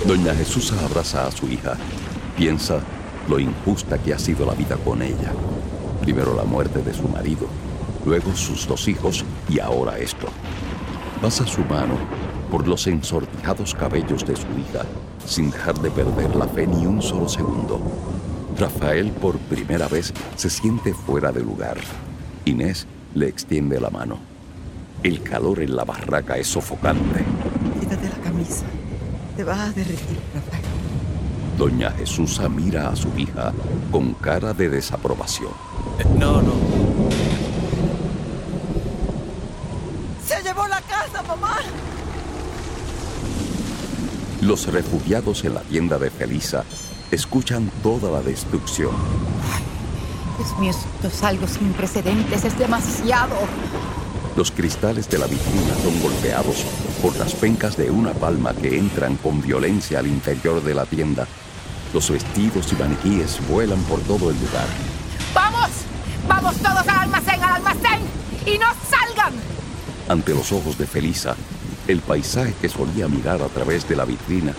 Doña 0.05 0.33
Jesús 0.33 0.71
abraza 0.71 1.27
a 1.27 1.31
su 1.31 1.47
hija. 1.47 1.75
Piensa 2.37 2.79
lo 3.27 3.39
injusta 3.39 3.97
que 3.97 4.13
ha 4.13 4.19
sido 4.19 4.45
la 4.45 4.53
vida 4.53 4.77
con 4.77 5.01
ella. 5.01 5.33
Primero 6.01 6.35
la 6.35 6.43
muerte 6.43 6.81
de 6.81 6.93
su 6.93 7.07
marido, 7.07 7.47
luego 8.05 8.35
sus 8.35 8.67
dos 8.67 8.87
hijos 8.87 9.25
y 9.49 9.59
ahora 9.59 9.97
esto. 9.97 10.27
Pasa 11.21 11.45
su 11.45 11.61
mano 11.61 11.95
por 12.49 12.67
los 12.67 12.87
ensortijados 12.87 13.75
cabellos 13.75 14.25
de 14.25 14.35
su 14.35 14.47
hija 14.57 14.85
sin 15.25 15.51
dejar 15.51 15.79
de 15.79 15.91
perder 15.91 16.35
la 16.35 16.47
fe 16.47 16.65
ni 16.65 16.85
un 16.85 17.01
solo 17.01 17.29
segundo. 17.29 17.79
Rafael 18.57 19.11
por 19.11 19.37
primera 19.37 19.87
vez 19.87 20.13
se 20.35 20.49
siente 20.49 20.93
fuera 20.93 21.31
de 21.31 21.41
lugar. 21.41 21.77
Inés 22.45 22.87
le 23.13 23.27
extiende 23.27 23.79
la 23.79 23.89
mano. 23.89 24.19
El 25.03 25.21
calor 25.21 25.61
en 25.61 25.75
la 25.75 25.85
barraca 25.85 26.37
es 26.37 26.47
sofocante. 26.47 27.23
Quítate 27.89 28.09
la 28.09 28.23
camisa. 28.23 28.65
Te 29.35 29.43
vas 29.43 29.59
a 29.59 29.71
derretir, 29.71 30.19
Rafael. 30.35 30.63
Doña 31.57 31.89
Jesús 31.91 32.39
mira 32.55 32.89
a 32.89 32.95
su 32.95 33.09
hija 33.17 33.51
con 33.91 34.13
cara 34.13 34.53
de 34.53 34.69
desaprobación. 34.69 35.51
No, 36.15 36.39
no. 36.39 36.53
¡Se 40.23 40.43
llevó 40.43 40.67
la 40.67 40.81
casa, 40.81 41.23
mamá! 41.23 41.57
Los 44.41 44.67
refugiados 44.67 45.43
en 45.43 45.55
la 45.55 45.61
tienda 45.61 45.97
de 45.97 46.11
Felisa 46.11 46.65
escuchan 47.09 47.71
toda 47.81 48.11
la 48.11 48.21
destrucción. 48.21 48.91
Dios 50.37 50.59
mío, 50.59 50.69
esto 50.69 51.07
es 51.07 51.23
algo 51.23 51.47
sin 51.47 51.73
precedentes. 51.73 52.45
Es 52.45 52.57
demasiado. 52.59 53.35
Los 54.35 54.51
cristales 54.51 55.09
de 55.09 55.17
la 55.17 55.25
vitrina 55.25 55.73
son 55.83 55.99
golpeados 56.01 56.63
por 57.01 57.15
las 57.17 57.33
pencas 57.33 57.77
de 57.77 57.89
una 57.89 58.13
palma 58.13 58.53
que 58.53 58.77
entran 58.77 59.15
con 59.17 59.41
violencia 59.41 59.99
al 59.99 60.07
interior 60.07 60.63
de 60.63 60.73
la 60.73 60.85
tienda. 60.85 61.27
Los 61.93 62.09
vestidos 62.09 62.71
y 62.71 62.75
maniquíes 62.75 63.39
vuelan 63.47 63.81
por 63.83 63.99
todo 64.01 64.29
el 64.29 64.37
lugar. 64.39 64.67
¡Vamos! 65.33 65.69
¡Vamos 66.27 66.55
todos 66.57 66.87
al 66.87 66.99
almacén, 66.99 67.43
al 67.43 67.55
almacén! 67.55 68.01
¡Y 68.45 68.57
no 68.57 68.67
salgan! 68.89 69.33
Ante 70.07 70.33
los 70.33 70.51
ojos 70.51 70.77
de 70.77 70.85
Felisa, 70.85 71.35
el 71.87 72.01
paisaje 72.01 72.53
que 72.61 72.69
solía 72.69 73.07
mirar 73.07 73.41
a 73.41 73.47
través 73.47 73.87
de 73.87 73.95
la 73.95 74.05
vitrina 74.05 74.53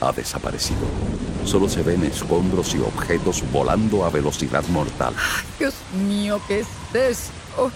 ha 0.00 0.12
desaparecido. 0.12 0.80
Solo 1.44 1.68
se 1.68 1.82
ven 1.82 2.04
escombros 2.04 2.74
y 2.74 2.78
objetos 2.78 3.44
volando 3.52 4.04
a 4.04 4.10
velocidad 4.10 4.64
mortal. 4.68 5.14
Dios 5.58 5.74
mío, 6.06 6.40
¿qué 6.48 6.60
es 6.60 6.66
esto? 6.94 7.70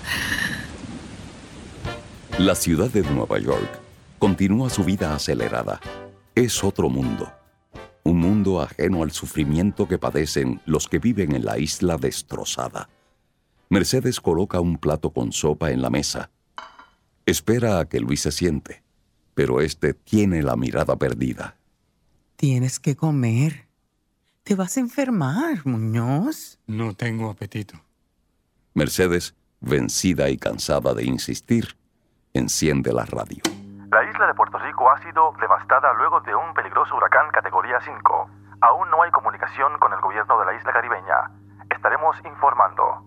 La 2.39 2.55
ciudad 2.55 2.91
de 2.91 3.03
Nueva 3.03 3.39
York 3.39 3.86
continúa 4.19 4.71
su 4.71 4.85
vida 4.85 5.15
acelerada. 5.15 5.81
Es 6.35 6.65
otro 6.65 6.89
mundo. 6.89 7.33
Un 8.03 8.19
mundo 8.19 8.61
ajeno 8.61 9.03
al 9.03 9.11
sufrimiento 9.11 9.89
que 9.89 9.99
padecen 9.99 10.61
los 10.67 10.89
que 10.89 10.99
viven 10.99 11.35
en 11.35 11.45
la 11.45 11.59
isla 11.59 11.97
destrozada. 11.97 12.89
Mercedes 13.69 14.21
coloca 14.21 14.61
un 14.61 14.79
plato 14.79 15.11
con 15.11 15.33
sopa 15.33 15.71
en 15.71 15.83
la 15.83 15.91
mesa. 15.91 16.31
Espera 17.27 17.81
a 17.81 17.89
que 17.89 17.99
Luis 17.99 18.21
se 18.21 18.31
siente, 18.31 18.83
pero 19.35 19.61
este 19.61 19.93
tiene 19.93 20.43
la 20.43 20.57
mirada 20.57 20.97
perdida. 20.97 21.57
Tienes 22.37 22.79
que 22.79 22.95
comer. 22.95 23.67
Te 24.45 24.55
vas 24.55 24.77
a 24.77 24.81
enfermar, 24.81 25.67
Muñoz. 25.67 26.59
No 26.69 26.95
tengo 26.95 27.31
apetito. 27.31 27.81
Mercedes, 28.75 29.35
vencida 29.61 30.31
y 30.31 30.37
cansada 30.37 30.95
de 30.95 31.05
insistir, 31.05 31.77
enciende 32.35 32.93
la 32.93 33.05
radio. 33.05 33.43
La 33.91 34.03
isla 34.03 34.27
de 34.27 34.35
Puerto 34.35 34.59
Rico 34.59 34.91
ha 34.91 35.01
sido 35.03 35.33
devastada 35.41 35.93
luego 35.95 36.21
de 36.21 36.35
un 36.35 36.53
peligroso 36.55 36.97
huracán 36.97 37.31
categoría 37.33 37.79
5. 37.85 38.31
Aún 38.61 38.91
no 38.91 39.03
hay 39.03 39.11
comunicación 39.11 39.79
con 39.79 39.93
el 39.93 40.01
gobierno 40.01 40.39
de 40.41 40.47
la 40.47 40.55
isla 40.55 40.73
caribeña. 40.73 41.31
Estaremos 41.71 42.17
informando. 42.25 43.07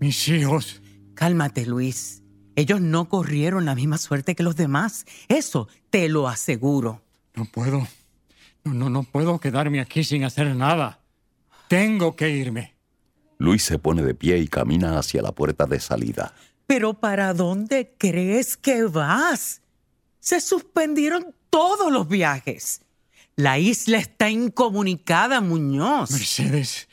Mis 0.00 0.28
hijos. 0.28 0.82
Cálmate, 1.14 1.66
Luis. 1.66 2.22
Ellos 2.54 2.80
no 2.80 3.08
corrieron 3.08 3.64
la 3.64 3.74
misma 3.74 3.98
suerte 3.98 4.34
que 4.34 4.42
los 4.42 4.56
demás. 4.56 5.04
Eso 5.28 5.68
te 5.90 6.08
lo 6.08 6.28
aseguro. 6.28 7.02
No 7.34 7.46
puedo. 7.46 7.82
No, 8.64 8.74
no, 8.74 8.90
no 8.90 9.02
puedo 9.02 9.40
quedarme 9.40 9.80
aquí 9.80 10.04
sin 10.04 10.24
hacer 10.24 10.54
nada. 10.54 11.00
Tengo 11.68 12.14
que 12.14 12.30
irme. 12.30 12.74
Luis 13.38 13.64
se 13.64 13.78
pone 13.78 14.02
de 14.02 14.14
pie 14.14 14.38
y 14.38 14.48
camina 14.48 14.98
hacia 14.98 15.22
la 15.22 15.32
puerta 15.32 15.64
de 15.66 15.80
salida. 15.80 16.34
Pero 16.70 16.94
¿para 16.94 17.34
dónde 17.34 17.96
crees 17.98 18.56
que 18.56 18.84
vas? 18.84 19.60
Se 20.20 20.40
suspendieron 20.40 21.34
todos 21.50 21.90
los 21.90 22.06
viajes. 22.06 22.82
La 23.34 23.58
isla 23.58 23.98
está 23.98 24.30
incomunicada, 24.30 25.40
Muñoz. 25.40 26.12
Mercedes. 26.12 26.88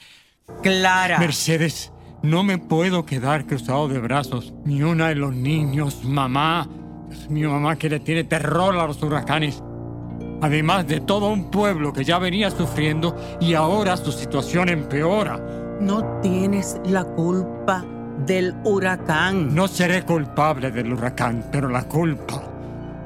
Clara. 0.64 1.20
Mercedes, 1.20 1.92
no 2.24 2.44
me 2.44 2.58
puedo 2.58 3.06
quedar 3.06 3.46
cruzado 3.46 3.88
de 3.88 4.00
brazos. 4.00 4.52
Ni 4.66 4.82
una 4.82 5.10
de 5.10 5.16
los 5.16 5.36
niños, 5.36 6.04
mamá. 6.04 6.68
Es 7.12 7.30
mi 7.30 7.44
mamá 7.44 7.76
que 7.76 7.88
le 7.88 8.00
tiene 8.00 8.24
terror 8.24 8.76
a 8.76 8.88
los 8.88 9.04
huracanes. 9.04 9.62
Además 10.42 10.88
de 10.88 11.02
todo 11.02 11.30
un 11.30 11.52
pueblo 11.52 11.94
que 11.94 12.04
ya 12.04 12.18
venía 12.18 12.50
sufriendo 12.50 13.16
y 13.40 13.54
ahora 13.54 13.96
su 13.96 14.12
situación 14.12 14.70
empeora. 14.70 15.38
No 15.80 16.20
tienes 16.24 16.78
la 16.84 17.04
culpa 17.04 17.86
del 18.26 18.56
huracán. 18.64 19.54
No 19.54 19.68
seré 19.68 20.04
culpable 20.04 20.72
del 20.72 20.94
huracán, 20.94 21.46
pero 21.52 21.70
la 21.70 21.84
culpa, 21.84 22.44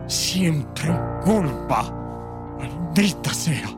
siempre 0.07 0.91
culpa. 1.23 1.91
Maldita 2.59 3.33
sea. 3.33 3.69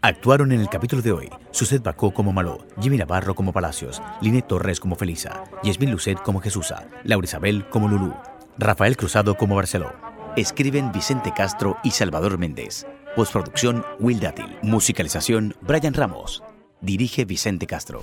Actuaron 0.00 0.52
en 0.52 0.60
el 0.60 0.68
capítulo 0.68 1.02
de 1.02 1.12
hoy 1.12 1.30
Suset 1.50 1.82
Bacó 1.82 2.12
como 2.12 2.32
Maló, 2.32 2.66
Jimmy 2.80 2.96
Navarro 2.96 3.34
como 3.34 3.52
Palacios, 3.52 4.02
Linet 4.20 4.46
Torres 4.46 4.80
como 4.80 4.96
Felisa, 4.96 5.44
Yasmin 5.62 5.90
Lucet 5.90 6.20
como 6.22 6.40
Jesusa, 6.40 6.86
Laura 7.04 7.24
Isabel 7.24 7.68
como 7.68 7.88
Lulú, 7.88 8.14
Rafael 8.58 8.96
Cruzado 8.96 9.36
como 9.36 9.54
Barceló. 9.56 9.92
Escriben 10.36 10.92
Vicente 10.92 11.32
Castro 11.36 11.76
y 11.84 11.90
Salvador 11.90 12.38
Méndez. 12.38 12.86
Postproducción 13.14 13.84
Will 14.00 14.20
Dátil. 14.20 14.56
Musicalización 14.62 15.54
Brian 15.60 15.92
Ramos. 15.94 16.42
Dirige 16.82 17.24
Vicente 17.24 17.68
Castro. 17.68 18.02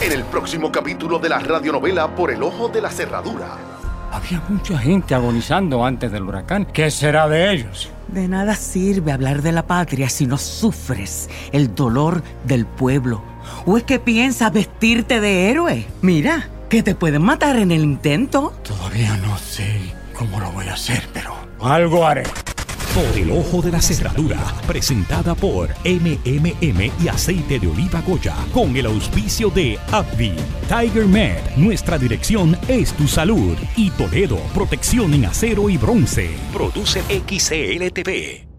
En 0.00 0.12
el 0.12 0.24
próximo 0.24 0.72
capítulo 0.72 1.18
de 1.18 1.28
la 1.28 1.38
radionovela 1.38 2.14
Por 2.16 2.30
el 2.30 2.42
Ojo 2.42 2.68
de 2.68 2.80
la 2.80 2.90
Cerradura. 2.90 3.58
Había 4.10 4.42
mucha 4.48 4.78
gente 4.78 5.14
agonizando 5.14 5.84
antes 5.84 6.10
del 6.10 6.22
huracán. 6.22 6.64
¿Qué 6.64 6.90
será 6.90 7.28
de 7.28 7.52
ellos? 7.52 7.90
De 8.08 8.28
nada 8.28 8.54
sirve 8.54 9.12
hablar 9.12 9.42
de 9.42 9.52
la 9.52 9.66
patria 9.66 10.08
si 10.08 10.26
no 10.26 10.38
sufres 10.38 11.28
el 11.52 11.74
dolor 11.74 12.22
del 12.44 12.64
pueblo. 12.64 13.22
¿O 13.66 13.76
es 13.76 13.82
que 13.82 13.98
piensas 13.98 14.50
vestirte 14.50 15.20
de 15.20 15.50
héroe? 15.50 15.86
Mira, 16.00 16.48
que 16.70 16.82
te 16.82 16.94
pueden 16.94 17.22
matar 17.22 17.56
en 17.56 17.72
el 17.72 17.82
intento. 17.82 18.54
Todavía 18.62 19.18
no 19.18 19.36
sé 19.36 19.92
cómo 20.16 20.40
lo 20.40 20.50
voy 20.52 20.68
a 20.68 20.74
hacer, 20.74 21.06
pero 21.12 21.34
algo 21.60 22.06
haré. 22.06 22.22
Por 22.94 23.18
el 23.18 23.28
ojo 23.32 23.60
de 23.60 23.72
la 23.72 23.82
cerradura, 23.82 24.38
presentada 24.68 25.34
por 25.34 25.68
MMM 25.84 26.92
y 27.02 27.08
aceite 27.08 27.58
de 27.58 27.66
oliva 27.66 28.00
Goya, 28.02 28.36
con 28.52 28.76
el 28.76 28.86
auspicio 28.86 29.50
de 29.50 29.76
Abdi, 29.90 30.32
Tiger 30.68 31.06
Med, 31.06 31.40
nuestra 31.56 31.98
dirección 31.98 32.56
es 32.68 32.92
tu 32.92 33.08
salud, 33.08 33.56
y 33.76 33.90
Toledo, 33.90 34.38
protección 34.54 35.12
en 35.12 35.24
acero 35.24 35.68
y 35.68 35.76
bronce. 35.76 36.30
Produce 36.52 37.02
XCLTV. 37.02 38.53